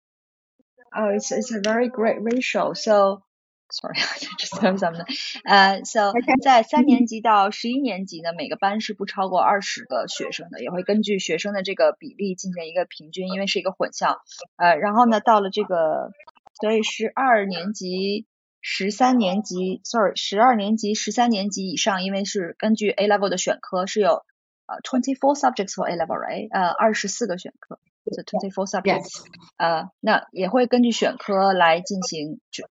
[0.94, 2.72] Oh, it's it's a very great ratio.
[2.72, 3.22] So
[3.70, 5.04] sorry, I just said something.
[5.44, 6.12] 呃、so
[6.42, 14.22] 在三年级到十一年级呢，每个班是不超过二十个学生的，也会根据学生的这个比例进行一个平均，因为是一个混校。
[14.56, 16.12] 呃，然后呢，到了这个，
[16.60, 18.26] 所以十二年级
[18.60, 24.24] 十三年级，sorry，十二年级、十三年级以上，因为是根据 A level 的选科是有
[24.66, 26.48] 呃 twenty four subjects for A level，right？
[26.50, 27.78] 呃，二十四个选科
[28.10, 29.24] ，so twenty four subjects，
[29.56, 32.68] 呃，那也会根据选科来进行就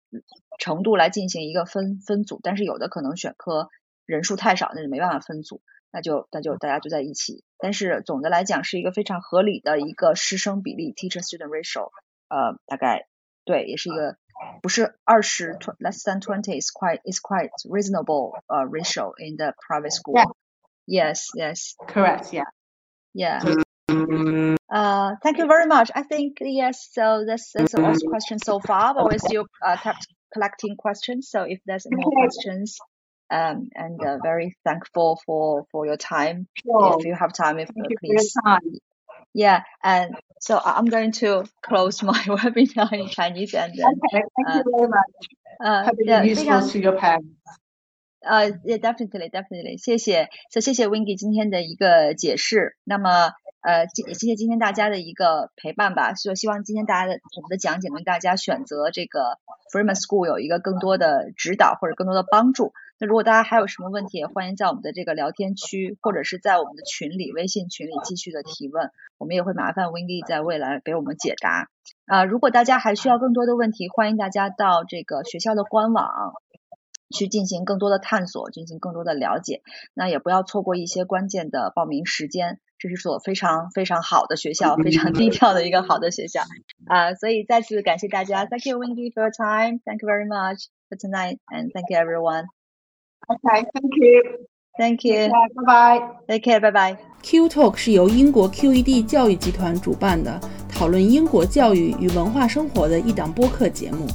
[0.61, 3.68] 程度来进行一个分分组，但是有的可能选科
[4.06, 7.42] 人数太少，那就没办法分组，那就那就大家就在一起。
[7.58, 11.90] 但是总的来讲是一个非常合理的一个师生比例 teacher student ratio，
[12.28, 13.08] 呃，大概
[13.44, 14.16] 对，也是一个
[14.62, 20.14] 不是二十 less than twenty is quite is quite reasonable uh ratio in the private school.
[20.86, 22.32] Yes, yes, Correct.
[22.32, 22.50] Yeah.
[23.14, 23.40] yeah.
[24.68, 25.90] Uh, thank you very much.
[25.94, 26.88] I think yes.
[26.92, 31.30] So that's that's all questions so far, but we're still uh, kept collecting questions.
[31.30, 32.16] So if there's more Okay.
[32.22, 32.78] questions,
[33.32, 36.47] um, and uh, very thankful for for your time.
[36.63, 36.97] Sure.
[36.99, 38.72] If you have time, if Thank uh, you for your please time.
[39.34, 44.24] yeah, and so I- I'm going to close my webinar in Chinese and then Okay.
[44.36, 45.13] Thank Uh, you very much.
[45.59, 47.36] 呃 Hope 对 it's 非常 useful to your parents.
[48.22, 52.76] 呃也 definitely definitely 谢谢，so 谢谢 Wingy 今天的一个解释。
[52.84, 53.32] 那么
[53.62, 59.38] 呃也谢谢今天大家的一个陪伴吧，所以希望今天大家的我们的讲解能大家选择这个
[59.72, 62.72] Freeman School 有一个更多的指导或者更多的帮助。
[62.98, 71.68] 那如果大家还有什么问题，也欢迎在我们的这个聊天区或者是在我们的群里微信群里继续的提问，我们也会麻烦 w i n d y 在未来给我们解答。
[72.06, 76.34] 啊、如果大家还需要更多的问题，欢迎大家到这个学校的官网
[77.08, 79.62] 去进行更多的探索，进行更多的了解。
[79.94, 86.41] 那也不要错过一些关键的报名时间，这是所非常非常好的学校，非常低调的一个好的学校
[86.87, 89.81] 啊、所以再次感谢大家，Thank you Wendy for your time.
[89.85, 92.47] Thank you very much for tonight, and thank you everyone.
[93.28, 93.68] Okay.
[93.70, 94.47] Thank you.
[94.78, 95.28] Thank you.
[95.28, 96.01] Bye bye.
[96.26, 96.59] Take care.
[96.59, 96.97] Bye bye.
[97.22, 104.07] Q Talk 是由英国 QED 教育集团主办的，讨论英国教育与文化生活的一档播客节目。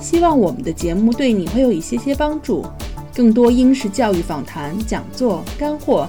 [0.00, 2.66] 希望我们的节目对你会有一些些帮助。
[3.14, 6.08] 更多英式教育访谈、讲座、干货，